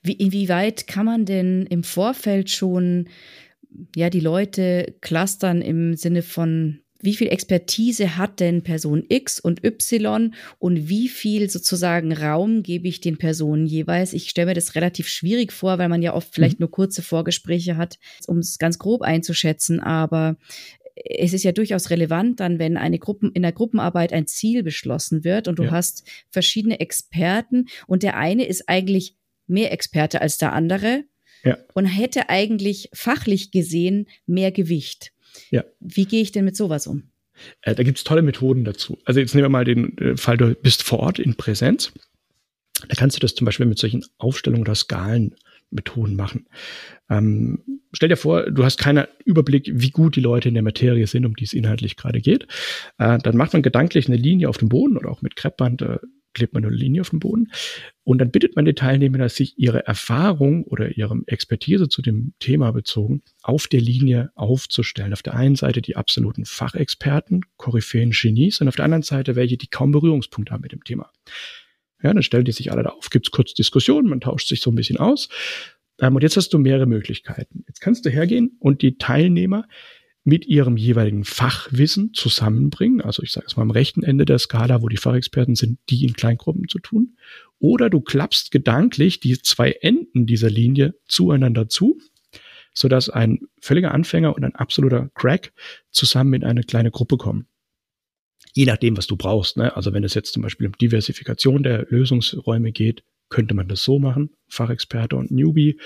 [0.00, 3.08] Wie, inwieweit kann man denn im Vorfeld schon
[3.96, 9.64] ja die Leute clustern im Sinne von wie viel Expertise hat denn Person X und
[9.64, 14.12] Y und wie viel sozusagen Raum gebe ich den Personen jeweils?
[14.12, 16.64] Ich stelle mir das relativ schwierig vor, weil man ja oft vielleicht mhm.
[16.64, 19.80] nur kurze Vorgespräche hat, um es ganz grob einzuschätzen.
[19.80, 20.36] Aber
[21.04, 25.24] es ist ja durchaus relevant dann, wenn eine Gruppen, in der Gruppenarbeit ein Ziel beschlossen
[25.24, 25.70] wird und du ja.
[25.70, 31.04] hast verschiedene Experten und der eine ist eigentlich mehr Experte als der andere
[31.44, 31.58] ja.
[31.74, 35.12] und hätte eigentlich fachlich gesehen mehr Gewicht.
[35.50, 35.64] Ja.
[35.80, 37.10] Wie gehe ich denn mit sowas um?
[37.62, 38.98] Äh, da gibt es tolle Methoden dazu.
[39.04, 41.92] Also jetzt nehmen wir mal den äh, Fall, du bist vor Ort in Präsenz.
[42.88, 46.46] Da kannst du das zum Beispiel mit solchen Aufstellungen oder Skalenmethoden machen.
[47.10, 47.62] Ähm,
[47.92, 51.26] stell dir vor, du hast keinen Überblick, wie gut die Leute in der Materie sind,
[51.26, 52.46] um die es inhaltlich gerade geht.
[52.98, 55.98] Äh, dann macht man gedanklich eine Linie auf dem Boden oder auch mit Kreppband äh,
[56.34, 57.50] klebt man eine Linie auf dem Boden
[58.04, 62.72] und dann bittet man die Teilnehmer, sich ihre Erfahrung oder ihre Expertise zu dem Thema
[62.72, 65.12] bezogen auf der Linie aufzustellen.
[65.12, 69.56] Auf der einen Seite die absoluten Fachexperten, Koryphäen, Genies und auf der anderen Seite welche,
[69.56, 71.10] die kaum Berührungspunkte haben mit dem Thema.
[72.02, 74.70] Ja, dann stellen die sich alle da auf, gibt's kurz Diskussionen, man tauscht sich so
[74.70, 75.28] ein bisschen aus.
[76.00, 77.64] Ähm, und jetzt hast du mehrere Möglichkeiten.
[77.68, 79.66] Jetzt kannst du hergehen und die Teilnehmer
[80.24, 83.00] mit ihrem jeweiligen Fachwissen zusammenbringen.
[83.00, 86.04] Also ich sage es mal am rechten Ende der Skala, wo die Fachexperten sind, die
[86.04, 87.16] in Kleingruppen zu tun.
[87.58, 91.98] Oder du klappst gedanklich die zwei Enden dieser Linie zueinander zu,
[92.74, 95.52] sodass ein völliger Anfänger und ein absoluter Crack
[95.90, 97.46] zusammen in eine kleine Gruppe kommen.
[98.52, 99.56] Je nachdem, was du brauchst.
[99.56, 99.74] Ne?
[99.76, 103.98] Also wenn es jetzt zum Beispiel um Diversifikation der Lösungsräume geht, könnte man das so
[103.98, 105.78] machen, Fachexperte und Newbie.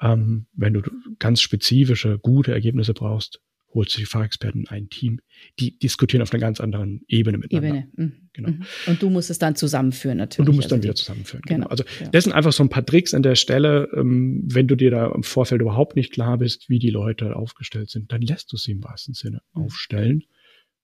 [0.00, 0.82] Ähm, wenn du
[1.18, 3.40] ganz spezifische, gute Ergebnisse brauchst,
[3.76, 5.20] holst du die Fachexperten in ein Team,
[5.60, 7.68] die diskutieren auf einer ganz anderen Ebene miteinander.
[7.68, 7.88] Ebene.
[7.94, 8.12] Mhm.
[8.32, 8.48] Genau.
[8.50, 8.62] Mhm.
[8.86, 10.40] Und du musst es dann zusammenführen natürlich.
[10.40, 11.42] Und du musst also dann wieder zusammenführen.
[11.46, 11.58] Genau.
[11.58, 11.70] genau.
[11.70, 12.08] Also ja.
[12.08, 13.88] das sind einfach so ein paar Tricks an der Stelle.
[13.94, 17.90] Ähm, wenn du dir da im Vorfeld überhaupt nicht klar bist, wie die Leute aufgestellt
[17.90, 19.62] sind, dann lässt du sie im wahrsten Sinne mhm.
[19.62, 20.24] aufstellen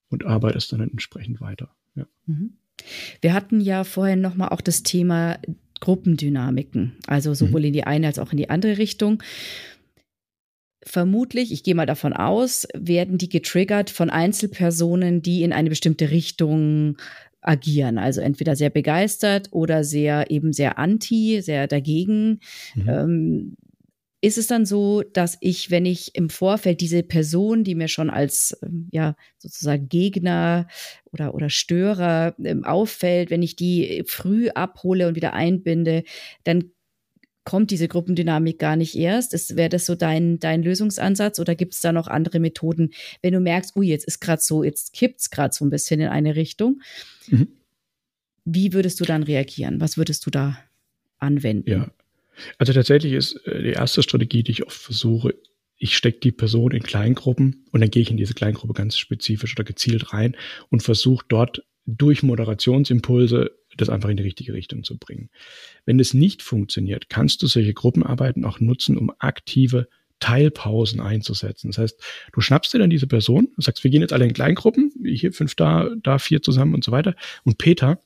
[0.08, 1.74] und arbeitest dann entsprechend weiter.
[1.94, 2.06] Ja.
[2.26, 2.58] Mhm.
[3.20, 5.38] Wir hatten ja vorhin nochmal auch das Thema
[5.80, 7.66] Gruppendynamiken, also sowohl mhm.
[7.66, 9.22] in die eine als auch in die andere Richtung
[10.84, 16.10] vermutlich, ich gehe mal davon aus, werden die getriggert von Einzelpersonen, die in eine bestimmte
[16.10, 16.96] Richtung
[17.40, 17.98] agieren.
[17.98, 22.40] Also entweder sehr begeistert oder sehr eben sehr anti, sehr dagegen.
[22.74, 22.88] Mhm.
[22.88, 23.56] Ähm,
[24.24, 28.08] ist es dann so, dass ich, wenn ich im Vorfeld diese Person, die mir schon
[28.08, 30.68] als ähm, ja sozusagen Gegner
[31.12, 36.04] oder oder Störer ähm, auffällt, wenn ich die früh abhole und wieder einbinde,
[36.44, 36.70] dann
[37.44, 39.56] kommt diese Gruppendynamik gar nicht erst?
[39.56, 42.90] Wäre das so dein, dein Lösungsansatz oder gibt es da noch andere Methoden,
[43.20, 46.00] wenn du merkst, ui, jetzt ist gerade so, jetzt kippt es gerade so ein bisschen
[46.00, 46.80] in eine Richtung.
[47.28, 47.48] Mhm.
[48.44, 49.80] Wie würdest du dann reagieren?
[49.80, 50.58] Was würdest du da
[51.18, 51.70] anwenden?
[51.70, 51.90] Ja,
[52.58, 55.34] also tatsächlich ist äh, die erste Strategie, die ich oft versuche,
[55.76, 59.54] ich stecke die Person in Kleingruppen und dann gehe ich in diese Kleingruppe ganz spezifisch
[59.56, 60.36] oder gezielt rein
[60.70, 65.30] und versuche dort durch Moderationsimpulse das einfach in die richtige Richtung zu bringen.
[65.84, 69.88] Wenn das nicht funktioniert, kannst du solche Gruppenarbeiten auch nutzen, um aktive
[70.20, 71.68] Teilpausen einzusetzen.
[71.68, 72.00] Das heißt,
[72.32, 75.54] du schnappst dir dann diese Person, sagst, wir gehen jetzt alle in Kleingruppen, hier fünf
[75.56, 77.16] da, da vier zusammen und so weiter.
[77.44, 78.00] Und Peter,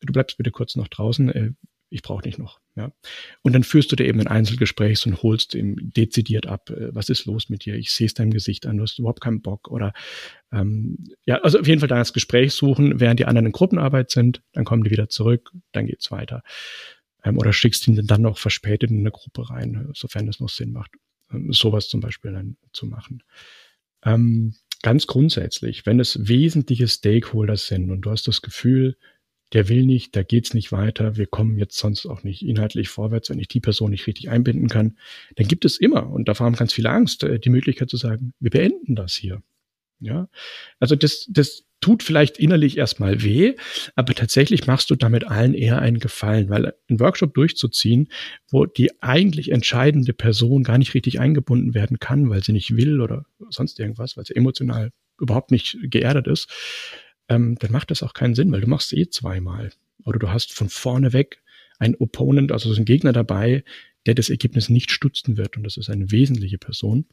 [0.00, 1.50] du bleibst bitte kurz noch draußen, äh,
[1.94, 2.60] ich brauche nicht noch.
[2.74, 2.92] Ja.
[3.42, 7.08] Und dann führst du dir eben ein Einzelgespräch und holst ihm dezidiert ab, äh, was
[7.08, 7.76] ist los mit dir?
[7.76, 9.70] Ich sehe es deinem Gesicht an, du hast überhaupt keinen Bock.
[9.70, 9.92] Oder
[10.52, 14.10] ähm, ja, also auf jeden Fall da das Gespräch suchen, während die anderen in Gruppenarbeit
[14.10, 16.42] sind, dann kommen die wieder zurück, dann geht's weiter.
[17.22, 20.72] Ähm, oder schickst ihn dann noch verspätet in eine Gruppe rein, sofern es noch Sinn
[20.72, 20.90] macht.
[21.32, 23.22] Ähm, sowas zum Beispiel dann zu machen.
[24.04, 28.96] Ähm, ganz grundsätzlich, wenn es wesentliche Stakeholder sind und du hast das Gefühl,
[29.52, 33.30] der will nicht, da geht's nicht weiter, wir kommen jetzt sonst auch nicht inhaltlich vorwärts,
[33.30, 34.98] wenn ich die Person nicht richtig einbinden kann,
[35.36, 38.32] dann gibt es immer, und davor haben ganz viele Angst, äh, die Möglichkeit zu sagen,
[38.40, 39.42] wir beenden das hier.
[40.00, 40.28] Ja,
[40.80, 43.54] also das, das tut vielleicht innerlich erstmal weh,
[43.94, 48.08] aber tatsächlich machst du damit allen eher einen Gefallen, weil ein Workshop durchzuziehen,
[48.50, 53.00] wo die eigentlich entscheidende Person gar nicht richtig eingebunden werden kann, weil sie nicht will
[53.00, 54.90] oder sonst irgendwas, weil sie emotional
[55.20, 56.48] überhaupt nicht geerdet ist,
[57.28, 59.72] ähm, dann macht das auch keinen Sinn, weil du machst eh zweimal.
[60.04, 61.42] Oder du hast von vorne weg
[61.78, 63.64] einen Opponent, also einen Gegner dabei,
[64.06, 67.06] der das Ergebnis nicht stutzen wird und das ist eine wesentliche Person.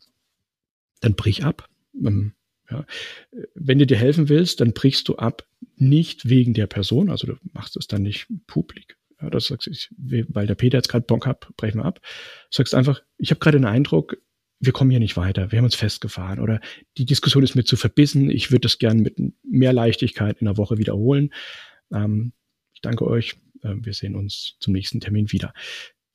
[0.99, 1.67] Dann brich ab.
[2.03, 2.33] Ähm,
[2.69, 2.85] Ja.
[3.53, 5.45] Wenn du dir helfen willst, dann brichst du ab,
[5.75, 8.97] nicht wegen der Person, also du machst es dann nicht publik.
[9.21, 11.99] Ja, das sagst ich, weil der Peter jetzt gerade Bock hat, brechen wir ab.
[12.49, 14.17] Sagst einfach, ich habe gerade den Eindruck,
[14.61, 16.61] wir kommen hier nicht weiter, wir haben uns festgefahren oder
[16.97, 20.57] die Diskussion ist mir zu verbissen, ich würde das gern mit mehr Leichtigkeit in der
[20.57, 21.33] Woche wiederholen.
[21.91, 22.33] Ähm,
[22.73, 25.53] ich danke euch, äh, wir sehen uns zum nächsten Termin wieder.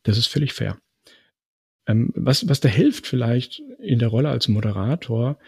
[0.05, 0.78] Das ist völlig fair.
[1.88, 5.38] Ähm, was, was da hilft vielleicht in der Rolle als Moderator,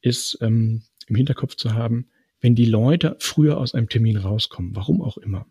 [0.00, 2.08] ist ähm, im Hinterkopf zu haben,
[2.40, 5.46] wenn die Leute früher aus einem Termin rauskommen, warum auch immer,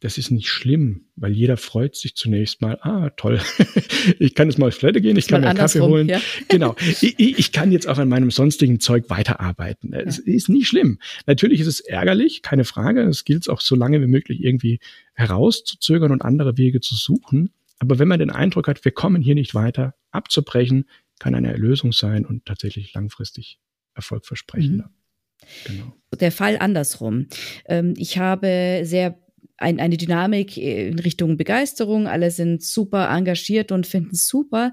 [0.00, 3.40] das ist nicht schlimm, weil jeder freut sich zunächst mal, ah, toll,
[4.18, 6.08] ich kann jetzt mal auf Toilette gehen, ich kann mir einen Kaffee holen.
[6.08, 6.20] Ja.
[6.48, 6.74] Genau.
[7.00, 9.92] Ich, ich, kann jetzt auch an meinem sonstigen Zeug weiterarbeiten.
[9.92, 10.32] Es ja.
[10.32, 10.98] ist nicht schlimm.
[11.26, 13.02] Natürlich ist es ärgerlich, keine Frage.
[13.02, 14.80] Es gilt auch so lange wie möglich irgendwie
[15.14, 17.50] herauszuzögern und andere Wege zu suchen.
[17.78, 20.86] Aber wenn man den Eindruck hat, wir kommen hier nicht weiter, abzubrechen,
[21.18, 23.58] kann eine Erlösung sein und tatsächlich langfristig
[23.94, 24.84] erfolgversprechender.
[24.84, 25.48] Mhm.
[25.66, 25.96] Genau.
[26.20, 27.26] Der Fall andersrum.
[27.66, 29.18] Ähm, ich habe sehr
[29.58, 32.06] ein, eine Dynamik in Richtung Begeisterung.
[32.06, 34.72] Alle sind super engagiert und finden es super.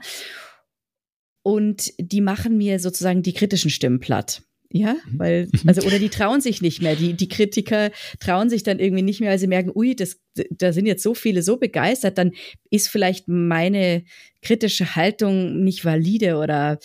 [1.43, 4.41] Und die machen mir sozusagen die kritischen Stimmen platt.
[4.71, 5.19] Ja, mhm.
[5.19, 6.95] weil, also, oder die trauen sich nicht mehr.
[6.95, 10.19] Die, die Kritiker trauen sich dann irgendwie nicht mehr, weil sie merken, ui, das,
[10.49, 12.31] da sind jetzt so viele so begeistert, dann
[12.69, 14.03] ist vielleicht meine
[14.41, 16.79] kritische Haltung nicht valide oder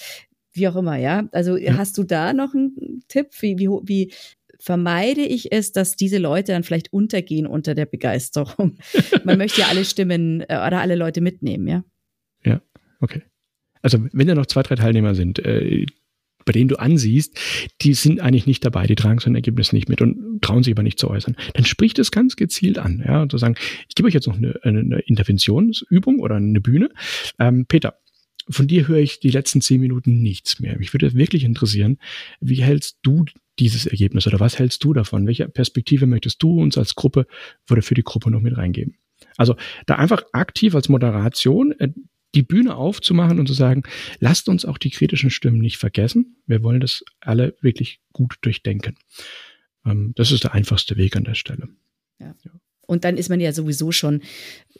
[0.52, 1.28] wie auch immer, ja.
[1.32, 1.76] Also ja.
[1.76, 3.28] hast du da noch einen Tipp?
[3.40, 4.12] Wie, wie, wie
[4.60, 8.78] vermeide ich es, dass diese Leute dann vielleicht untergehen unter der Begeisterung.
[9.24, 11.84] Man möchte ja alle Stimmen äh, oder alle Leute mitnehmen, ja.
[12.44, 12.60] Ja,
[13.00, 13.22] okay.
[13.82, 15.86] Also wenn da noch zwei, drei Teilnehmer sind, äh,
[16.44, 17.38] bei denen du ansiehst,
[17.82, 20.74] die sind eigentlich nicht dabei, die tragen so ein Ergebnis nicht mit und trauen sich
[20.74, 23.56] aber nicht zu äußern, dann spricht es ganz gezielt an, ja, und zu sagen,
[23.88, 26.90] ich gebe euch jetzt noch eine, eine Interventionsübung oder eine Bühne.
[27.38, 27.98] Ähm, Peter,
[28.50, 30.78] von dir höre ich die letzten zehn Minuten nichts mehr.
[30.78, 31.98] Mich würde wirklich interessieren,
[32.40, 33.24] wie hältst du
[33.58, 35.26] dieses Ergebnis oder was hältst du davon?
[35.26, 37.26] Welche Perspektive möchtest du uns als Gruppe
[37.70, 38.96] oder für die Gruppe noch mit reingeben?
[39.36, 41.90] Also da einfach aktiv als Moderation äh,
[42.34, 43.82] die Bühne aufzumachen und zu sagen,
[44.20, 46.36] lasst uns auch die kritischen Stimmen nicht vergessen.
[46.46, 48.96] Wir wollen das alle wirklich gut durchdenken.
[49.84, 51.68] Ähm, das ist der einfachste Weg an der Stelle.
[52.18, 52.34] Ja.
[52.44, 52.59] ja.
[52.90, 54.20] Und dann ist man ja sowieso schon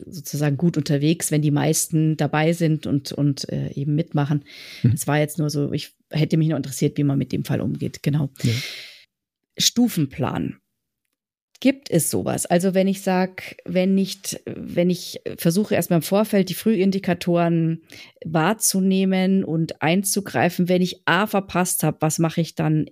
[0.04, 4.44] sozusagen gut unterwegs, wenn die meisten dabei sind und, und äh, eben mitmachen.
[4.82, 4.90] Mhm.
[4.94, 7.60] Es war jetzt nur so, ich hätte mich noch interessiert, wie man mit dem Fall
[7.60, 8.02] umgeht.
[8.02, 8.30] Genau.
[8.42, 8.52] Ja.
[9.58, 10.56] Stufenplan.
[11.60, 12.46] Gibt es sowas?
[12.46, 17.82] Also wenn ich sage, wenn nicht, wenn ich versuche erstmal im Vorfeld die Frühindikatoren
[18.24, 22.86] wahrzunehmen und einzugreifen, wenn ich A verpasst habe, was mache ich dann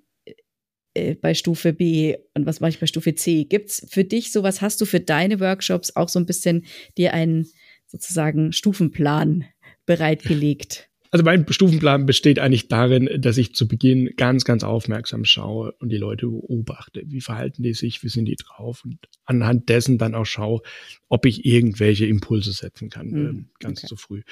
[0.99, 3.45] äh, bei Stufe B und was mache ich bei Stufe C?
[3.45, 6.65] Gibt es für dich sowas, hast du für deine Workshops auch so ein bisschen
[6.97, 7.47] dir einen
[7.87, 9.45] sozusagen Stufenplan
[9.87, 10.88] bereitgelegt?
[11.11, 15.89] Also mein Stufenplan besteht eigentlich darin, dass ich zu Beginn ganz, ganz aufmerksam schaue und
[15.89, 17.03] die Leute beobachte.
[17.07, 18.03] Wie verhalten die sich?
[18.03, 18.85] Wie sind die drauf?
[18.85, 20.61] Und anhand dessen dann auch schaue,
[21.09, 23.49] ob ich irgendwelche Impulse setzen kann, mhm.
[23.59, 23.89] ganz okay.
[23.89, 24.23] zu früh.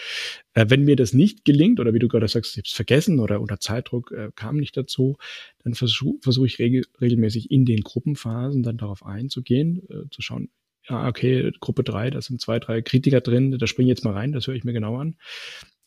[0.53, 3.20] Äh, wenn mir das nicht gelingt, oder wie du gerade sagst, ich habe es vergessen
[3.20, 5.16] oder unter Zeitdruck äh, kam nicht dazu,
[5.64, 10.51] dann versuche versuch ich regel regelmäßig in den Gruppenphasen dann darauf einzugehen, äh, zu schauen,
[10.89, 14.12] ja, okay, Gruppe drei, da sind zwei, drei Kritiker drin, da springe ich jetzt mal
[14.12, 15.16] rein, das höre ich mir genau an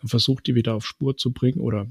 [0.06, 1.88] versucht, die wieder auf Spur zu bringen oder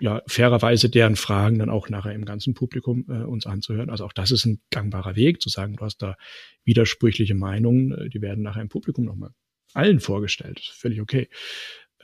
[0.00, 3.90] ja, fairerweise deren Fragen dann auch nachher im ganzen Publikum äh, uns anzuhören.
[3.90, 6.16] Also auch das ist ein gangbarer Weg, zu sagen, du hast da
[6.64, 9.30] widersprüchliche Meinungen, äh, die werden nachher im Publikum nochmal
[9.72, 10.60] allen vorgestellt.
[10.60, 11.28] Völlig okay.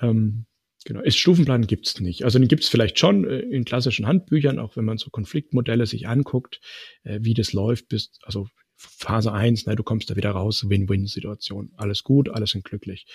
[0.01, 0.47] Ähm,
[0.84, 2.24] genau, ist Stufenplan gibt's nicht.
[2.24, 6.07] Also den gibt's vielleicht schon äh, in klassischen Handbüchern, auch wenn man so Konfliktmodelle sich
[6.07, 6.61] anguckt,
[7.03, 8.49] äh, wie das läuft, bis, also
[8.83, 11.72] Phase eins, ne, du kommst da wieder raus, Win-Win-Situation.
[11.76, 13.07] Alles gut, alle sind glücklich.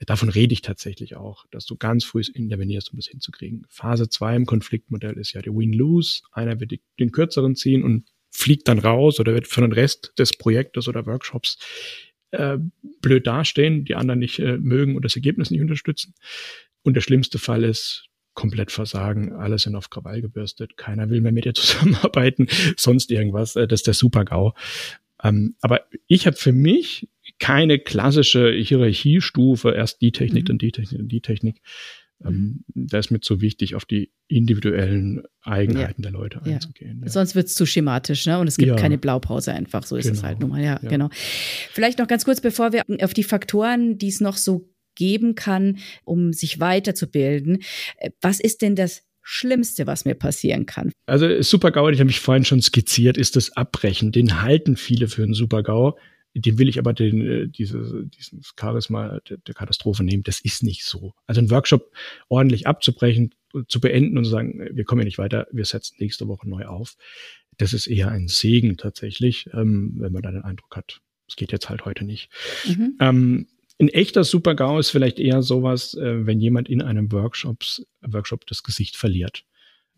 [0.00, 3.64] Davon rede ich tatsächlich auch, dass du ganz früh intervenierst, um das hinzukriegen.
[3.68, 6.22] Phase zwei im Konfliktmodell ist ja die Win-Lose.
[6.32, 10.32] Einer wird den kürzeren ziehen und fliegt dann raus oder wird für den Rest des
[10.36, 11.58] Projektes oder Workshops
[12.32, 12.58] äh,
[13.00, 16.14] blöd dastehen, die anderen nicht äh, mögen und das Ergebnis nicht unterstützen.
[16.82, 21.32] Und der schlimmste Fall ist, komplett versagen, alle sind auf Krawall gebürstet, keiner will mehr
[21.32, 24.54] mit dir zusammenarbeiten, sonst irgendwas, äh, das ist der Super-GAU.
[25.22, 27.08] Ähm, aber ich habe für mich
[27.38, 30.46] keine klassische Hierarchiestufe, erst die Technik, mhm.
[30.46, 31.60] dann die Technik, dann die Technik.
[32.24, 36.10] Ähm, da ist mir zu wichtig, auf die individuellen Eigenheiten ja.
[36.10, 37.00] der Leute einzugehen.
[37.02, 37.08] Ja.
[37.08, 38.38] Sonst wird es zu schematisch, ne?
[38.38, 39.84] Und es gibt keine Blaupause einfach.
[39.84, 40.18] So ist genau.
[40.18, 40.62] es halt nun mal.
[40.62, 41.08] Ja, genau.
[41.12, 45.78] Vielleicht noch ganz kurz, bevor wir auf die Faktoren, die es noch so geben kann,
[46.04, 47.62] um sich weiterzubilden.
[47.96, 50.92] Äh, was ist denn das Schlimmste, was mir passieren kann.
[51.06, 54.12] Also Super-GAU, den habe ich vorhin schon skizziert, ist das Abbrechen.
[54.12, 55.96] Den halten viele für einen Super-GAU.
[56.34, 60.22] Den will ich aber den, äh, diese, dieses Charisma der, Katastrophe nehmen.
[60.22, 61.12] Das ist nicht so.
[61.26, 61.92] Also ein Workshop
[62.28, 63.34] ordentlich abzubrechen,
[63.68, 66.64] zu beenden und zu sagen, wir kommen ja nicht weiter, wir setzen nächste Woche neu
[66.64, 66.96] auf.
[67.58, 71.52] Das ist eher ein Segen tatsächlich, ähm, wenn man da den Eindruck hat, es geht
[71.52, 72.30] jetzt halt heute nicht.
[72.66, 72.96] Mhm.
[72.98, 73.46] Ähm,
[73.80, 78.62] ein echter Super-GAU ist vielleicht eher sowas, äh, wenn jemand in einem Workshops, Workshop das
[78.62, 79.44] Gesicht verliert.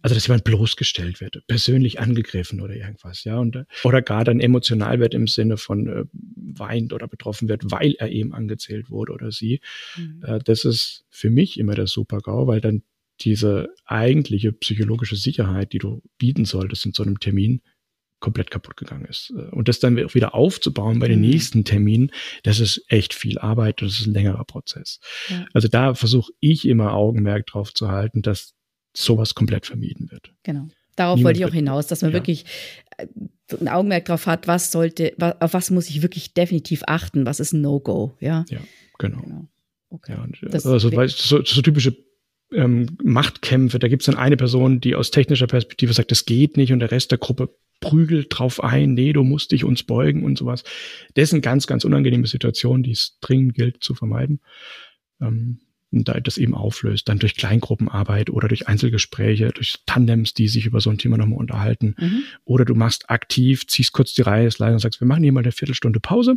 [0.03, 5.01] Also, dass jemand bloßgestellt wird, persönlich angegriffen oder irgendwas, ja, und, oder gar dann emotional
[5.01, 9.33] wird im Sinne von äh, weint oder betroffen wird, weil er eben angezählt wurde oder
[9.33, 9.61] sie.
[9.97, 10.23] Mhm.
[10.23, 12.83] Äh, das ist für mich immer der Super-GAU, weil dann
[13.21, 17.63] diese eigentliche psychologische Sicherheit, die du bieten solltest in so einem Termin,
[18.25, 19.31] komplett kaputt gegangen ist.
[19.51, 21.29] Und das dann wieder aufzubauen bei den mhm.
[21.29, 22.11] nächsten Terminen,
[22.43, 24.99] das ist echt viel Arbeit und das ist ein längerer Prozess.
[25.29, 25.45] Ja.
[25.53, 28.55] Also da versuche ich immer Augenmerk drauf zu halten, dass
[28.97, 30.33] sowas komplett vermieden wird.
[30.43, 30.69] Genau.
[30.97, 32.15] Darauf Niemand wollte ich auch hinaus, dass man ja.
[32.15, 32.47] wirklich
[32.97, 33.07] äh,
[33.61, 37.53] ein Augenmerk drauf hat, was sollte, auf was muss ich wirklich definitiv achten, was ist
[37.53, 38.47] ein No-Go, ja?
[38.49, 38.61] Ja,
[38.99, 39.21] genau.
[39.21, 39.49] genau.
[39.91, 40.13] Okay.
[40.13, 41.95] Ja, und, also weißt, so, so typische
[42.55, 46.57] ähm, Machtkämpfe, da gibt es dann eine Person, die aus technischer Perspektive sagt, das geht
[46.57, 47.55] nicht und der Rest der Gruppe
[47.85, 50.65] prügelt drauf ein, nee, du musst dich uns beugen und sowas.
[51.15, 54.41] Das sind ganz, ganz unangenehme Situationen, die es dringend gilt zu vermeiden.
[55.21, 55.61] Ähm,
[55.93, 60.67] und da das eben auflöst, dann durch Kleingruppenarbeit oder durch Einzelgespräche, durch Tandems, die sich
[60.67, 61.95] über so ein Thema nochmal unterhalten.
[61.99, 62.25] Mhm.
[62.45, 65.53] Oder du machst aktiv, ziehst kurz die Reihe und sagst, wir machen hier mal eine
[65.53, 66.37] Viertelstunde Pause.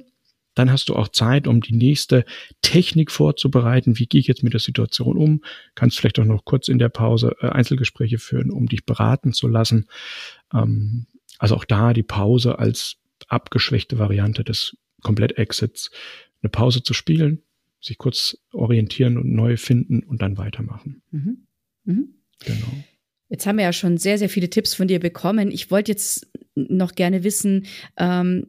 [0.58, 2.26] Dann hast du auch Zeit, um die nächste
[2.64, 4.00] Technik vorzubereiten.
[4.00, 5.44] Wie gehe ich jetzt mit der Situation um?
[5.76, 9.48] Kannst vielleicht auch noch kurz in der Pause äh, Einzelgespräche führen, um dich beraten zu
[9.48, 9.88] lassen.
[10.54, 11.06] Ähm,
[11.40, 15.92] also auch da die Pause als abgeschwächte Variante des Komplett-Exits,
[16.42, 17.44] eine Pause zu spielen,
[17.82, 21.02] sich kurz orientieren und neu finden und dann weitermachen.
[21.12, 21.48] Mhm.
[21.84, 22.16] Mhm.
[22.46, 22.68] Genau.
[23.30, 25.52] Jetzt haben wir ja schon sehr, sehr viele Tipps von dir bekommen.
[25.52, 27.66] Ich wollte jetzt noch gerne wissen,
[27.98, 28.48] ähm,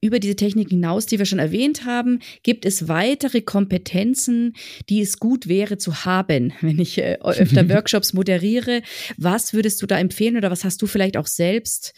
[0.00, 4.54] über diese Technik hinaus, die wir schon erwähnt haben, gibt es weitere Kompetenzen,
[4.88, 8.82] die es gut wäre zu haben, wenn ich äh, öfter Workshops moderiere.
[9.16, 11.92] Was würdest du da empfehlen oder was hast du vielleicht auch selbst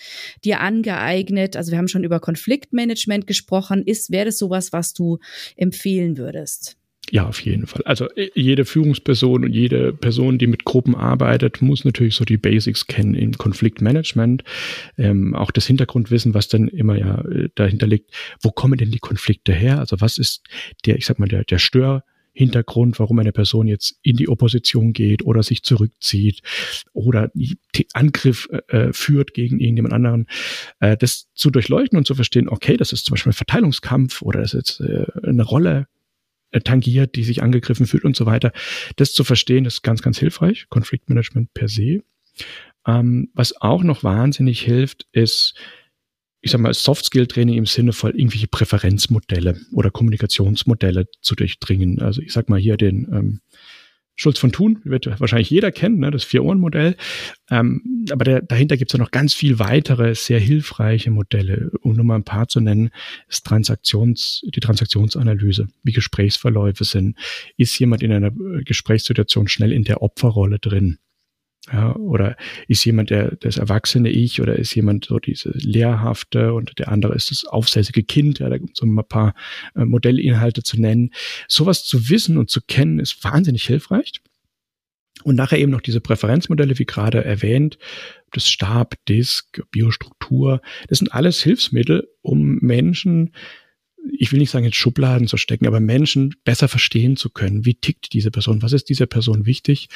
[0.44, 1.57] dir angeeignet?
[1.57, 3.84] Also wir haben schon über Konfliktmanagement gesprochen.
[3.84, 5.18] Ist, wäre das sowas, was du
[5.57, 6.76] empfehlen würdest?
[7.12, 7.82] Ja, auf jeden Fall.
[7.84, 12.38] Also äh, jede Führungsperson und jede Person, die mit Gruppen arbeitet, muss natürlich so die
[12.38, 14.44] Basics kennen im Konfliktmanagement.
[14.96, 18.12] Ähm, auch das Hintergrundwissen, was dann immer ja äh, dahinter liegt.
[18.40, 19.78] Wo kommen denn die Konflikte her?
[19.78, 20.42] Also was ist
[20.86, 22.02] der, ich sag mal, der, der Stör,
[22.32, 26.40] Hintergrund, warum eine Person jetzt in die Opposition geht oder sich zurückzieht
[26.94, 27.30] oder
[27.92, 30.28] Angriff äh, äh, führt gegen irgendjemand anderen,
[30.80, 34.40] äh, das zu durchleuchten und zu verstehen, okay, das ist zum Beispiel ein Verteilungskampf oder
[34.40, 35.88] das ist äh, eine Rolle,
[36.61, 38.53] tangiert, die sich angegriffen fühlt und so weiter.
[38.96, 40.66] Das zu verstehen, ist ganz, ganz hilfreich.
[40.68, 42.03] Konfliktmanagement per se.
[42.86, 45.55] Ähm, was auch noch wahnsinnig hilft, ist,
[46.40, 52.00] ich sag mal, Soft-Skill-Training im Sinne von irgendwelche Präferenzmodelle oder Kommunikationsmodelle zu durchdringen.
[52.00, 53.40] Also ich sag mal hier den ähm,
[54.14, 56.96] Schulz von Thun, wird wahrscheinlich jeder kennen, ne, das Vier-Ohren-Modell.
[57.50, 61.70] Ähm, aber der, dahinter gibt es ja noch ganz viel weitere, sehr hilfreiche Modelle.
[61.80, 62.90] Um nur mal ein paar zu nennen,
[63.28, 67.16] ist Transaktions, die Transaktionsanalyse, wie Gesprächsverläufe sind.
[67.56, 68.30] Ist jemand in einer
[68.64, 70.98] Gesprächssituation schnell in der Opferrolle drin?
[71.70, 72.36] Ja, oder
[72.66, 77.14] ist jemand der, das erwachsene Ich oder ist jemand so diese lehrhafte und der andere
[77.14, 79.34] ist das aufsässige Kind, ja, da gibt es so ein paar
[79.76, 81.10] äh, Modellinhalte zu nennen.
[81.46, 84.20] Sowas zu wissen und zu kennen ist wahnsinnig hilfreich.
[85.22, 87.78] Und nachher eben noch diese Präferenzmodelle, wie gerade erwähnt,
[88.32, 93.32] das Stab, Disk, Biostruktur, das sind alles Hilfsmittel, um Menschen
[94.18, 97.64] ich will nicht sagen, in Schubladen zu stecken, aber Menschen besser verstehen zu können.
[97.64, 98.62] Wie tickt diese Person?
[98.62, 99.88] Was ist dieser Person wichtig?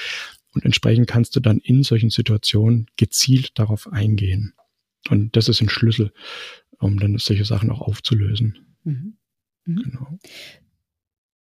[0.57, 4.55] Und entsprechend kannst du dann in solchen Situationen gezielt darauf eingehen.
[5.11, 6.15] Und das ist ein Schlüssel,
[6.79, 8.57] um dann solche Sachen auch aufzulösen.
[8.85, 9.19] Mhm.
[9.67, 9.83] Mhm.
[9.83, 10.19] Genau.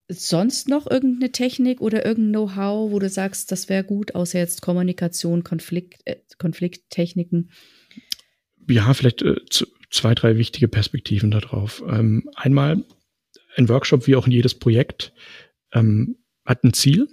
[0.09, 4.63] Sonst noch irgendeine Technik oder irgendein Know-how, wo du sagst, das wäre gut, außer jetzt
[4.63, 7.53] Kommunikation, Konflikt, äh, Konflikttechniken?
[8.69, 9.37] Ja, vielleicht äh,
[9.91, 11.85] zwei, drei wichtige Perspektiven darauf.
[11.89, 12.85] Ähm, einmal,
[13.55, 15.13] ein Workshop wie auch in jedes Projekt
[15.73, 17.09] ähm, hat ein Ziel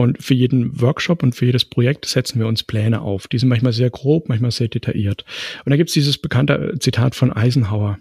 [0.00, 3.28] und für jeden Workshop und für jedes Projekt setzen wir uns Pläne auf.
[3.28, 5.24] Die sind manchmal sehr grob, manchmal sehr detailliert.
[5.64, 7.98] Und da gibt es dieses bekannte Zitat von Eisenhower.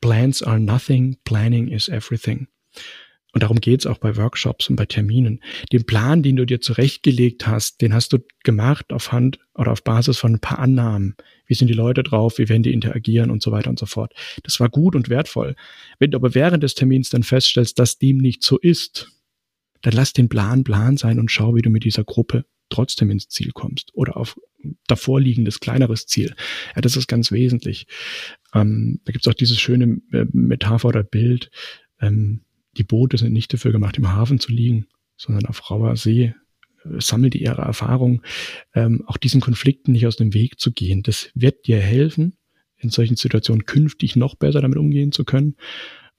[0.00, 2.48] Plans are nothing, planning is everything.
[3.32, 5.40] Und darum geht's auch bei Workshops und bei Terminen.
[5.72, 9.82] Den Plan, den du dir zurechtgelegt hast, den hast du gemacht auf Hand oder auf
[9.82, 11.16] Basis von ein paar Annahmen.
[11.46, 12.38] Wie sind die Leute drauf?
[12.38, 14.12] Wie werden die interagieren und so weiter und so fort.
[14.42, 15.56] Das war gut und wertvoll.
[15.98, 19.10] Wenn du aber während des Termins dann feststellst, dass dem nicht so ist,
[19.82, 23.28] dann lass den Plan Plan sein und schau, wie du mit dieser Gruppe trotzdem ins
[23.28, 24.38] Ziel kommst oder auf
[24.86, 26.34] davor liegendes kleineres Ziel.
[26.74, 27.86] Ja, das ist ganz wesentlich.
[28.54, 31.50] Ähm, da gibt es auch dieses schöne äh, Metapher oder Bild.
[32.00, 32.42] Ähm,
[32.76, 36.32] die Boote sind nicht dafür gemacht, im Hafen zu liegen, sondern auf rauer See
[36.98, 38.22] sammel die ihre Erfahrung,
[38.74, 41.02] ähm, auch diesen Konflikten nicht aus dem Weg zu gehen.
[41.02, 42.36] Das wird dir helfen,
[42.76, 45.56] in solchen Situationen künftig noch besser damit umgehen zu können.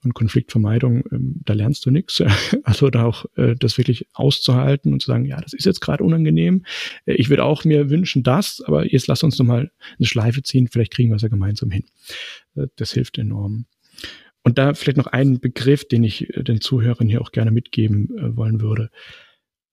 [0.03, 2.21] Und Konfliktvermeidung, ähm, da lernst du nichts.
[2.63, 6.03] Also da auch äh, das wirklich auszuhalten und zu sagen, ja, das ist jetzt gerade
[6.03, 6.65] unangenehm.
[7.05, 10.67] Äh, ich würde auch mir wünschen das, aber jetzt lass uns nochmal eine Schleife ziehen,
[10.67, 11.85] vielleicht kriegen wir es ja gemeinsam hin.
[12.55, 13.65] Äh, das hilft enorm.
[14.43, 18.09] Und da vielleicht noch einen Begriff, den ich äh, den Zuhörern hier auch gerne mitgeben
[18.37, 18.89] wollen würde.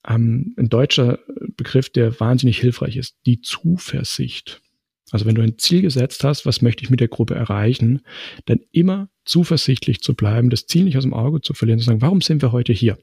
[0.06, 1.18] Ähm, ein deutscher
[1.56, 4.62] Begriff, der wahnsinnig hilfreich ist, die Zuversicht.
[5.10, 8.02] Also wenn du ein Ziel gesetzt hast, was möchte ich mit der Gruppe erreichen,
[8.46, 12.02] dann immer zuversichtlich zu bleiben, das Ziel nicht aus dem Auge zu verlieren, zu sagen,
[12.02, 12.98] warum sind wir heute hier?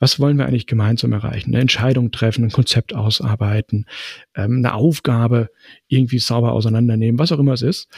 [0.00, 1.50] Was wollen wir eigentlich gemeinsam erreichen?
[1.50, 3.86] Eine Entscheidung treffen, ein Konzept ausarbeiten,
[4.34, 5.50] ähm, eine Aufgabe
[5.86, 7.88] irgendwie sauber auseinandernehmen, was auch immer es ist.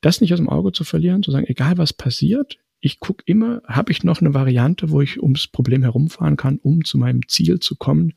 [0.00, 3.60] Das nicht aus dem Auge zu verlieren, zu sagen, egal was passiert, ich gucke immer,
[3.66, 7.58] habe ich noch eine Variante, wo ich ums Problem herumfahren kann, um zu meinem Ziel
[7.60, 8.14] zu kommen.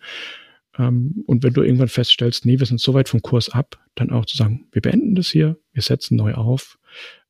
[0.77, 4.11] Ähm, und wenn du irgendwann feststellst, nee, wir sind so weit vom Kurs ab, dann
[4.11, 6.77] auch zu sagen, wir beenden das hier, wir setzen neu auf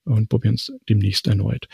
[0.06, 1.68] und probieren es demnächst erneut.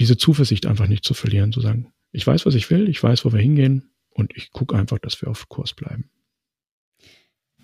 [0.00, 3.24] Diese Zuversicht einfach nicht zu verlieren, zu sagen, ich weiß, was ich will, ich weiß,
[3.24, 6.10] wo wir hingehen und ich gucke einfach, dass wir auf Kurs bleiben.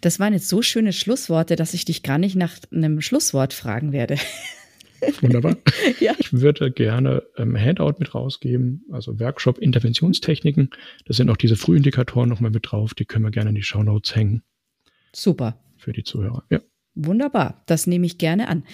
[0.01, 3.93] Das waren jetzt so schöne Schlussworte, dass ich dich gar nicht nach einem Schlusswort fragen
[3.93, 4.17] werde.
[5.21, 5.57] Wunderbar.
[6.01, 6.15] ja.
[6.19, 10.71] Ich würde gerne ähm, Handout mit rausgeben, also Workshop Interventionstechniken.
[11.05, 13.83] Da sind auch diese Frühindikatoren nochmal mit drauf, die können wir gerne in die Show
[13.83, 14.43] Notes hängen.
[15.13, 15.61] Super.
[15.77, 16.61] Für die Zuhörer, ja.
[16.95, 18.65] Wunderbar, das nehme ich gerne an.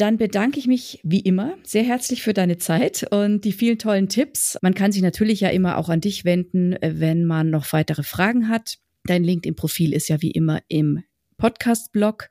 [0.00, 4.08] Dann bedanke ich mich wie immer sehr herzlich für deine Zeit und die vielen tollen
[4.08, 4.56] Tipps.
[4.62, 8.48] Man kann sich natürlich ja immer auch an dich wenden, wenn man noch weitere Fragen
[8.48, 8.78] hat.
[9.04, 11.02] Dein LinkedIn-Profil ist ja wie immer im
[11.36, 12.30] Podcast-Blog.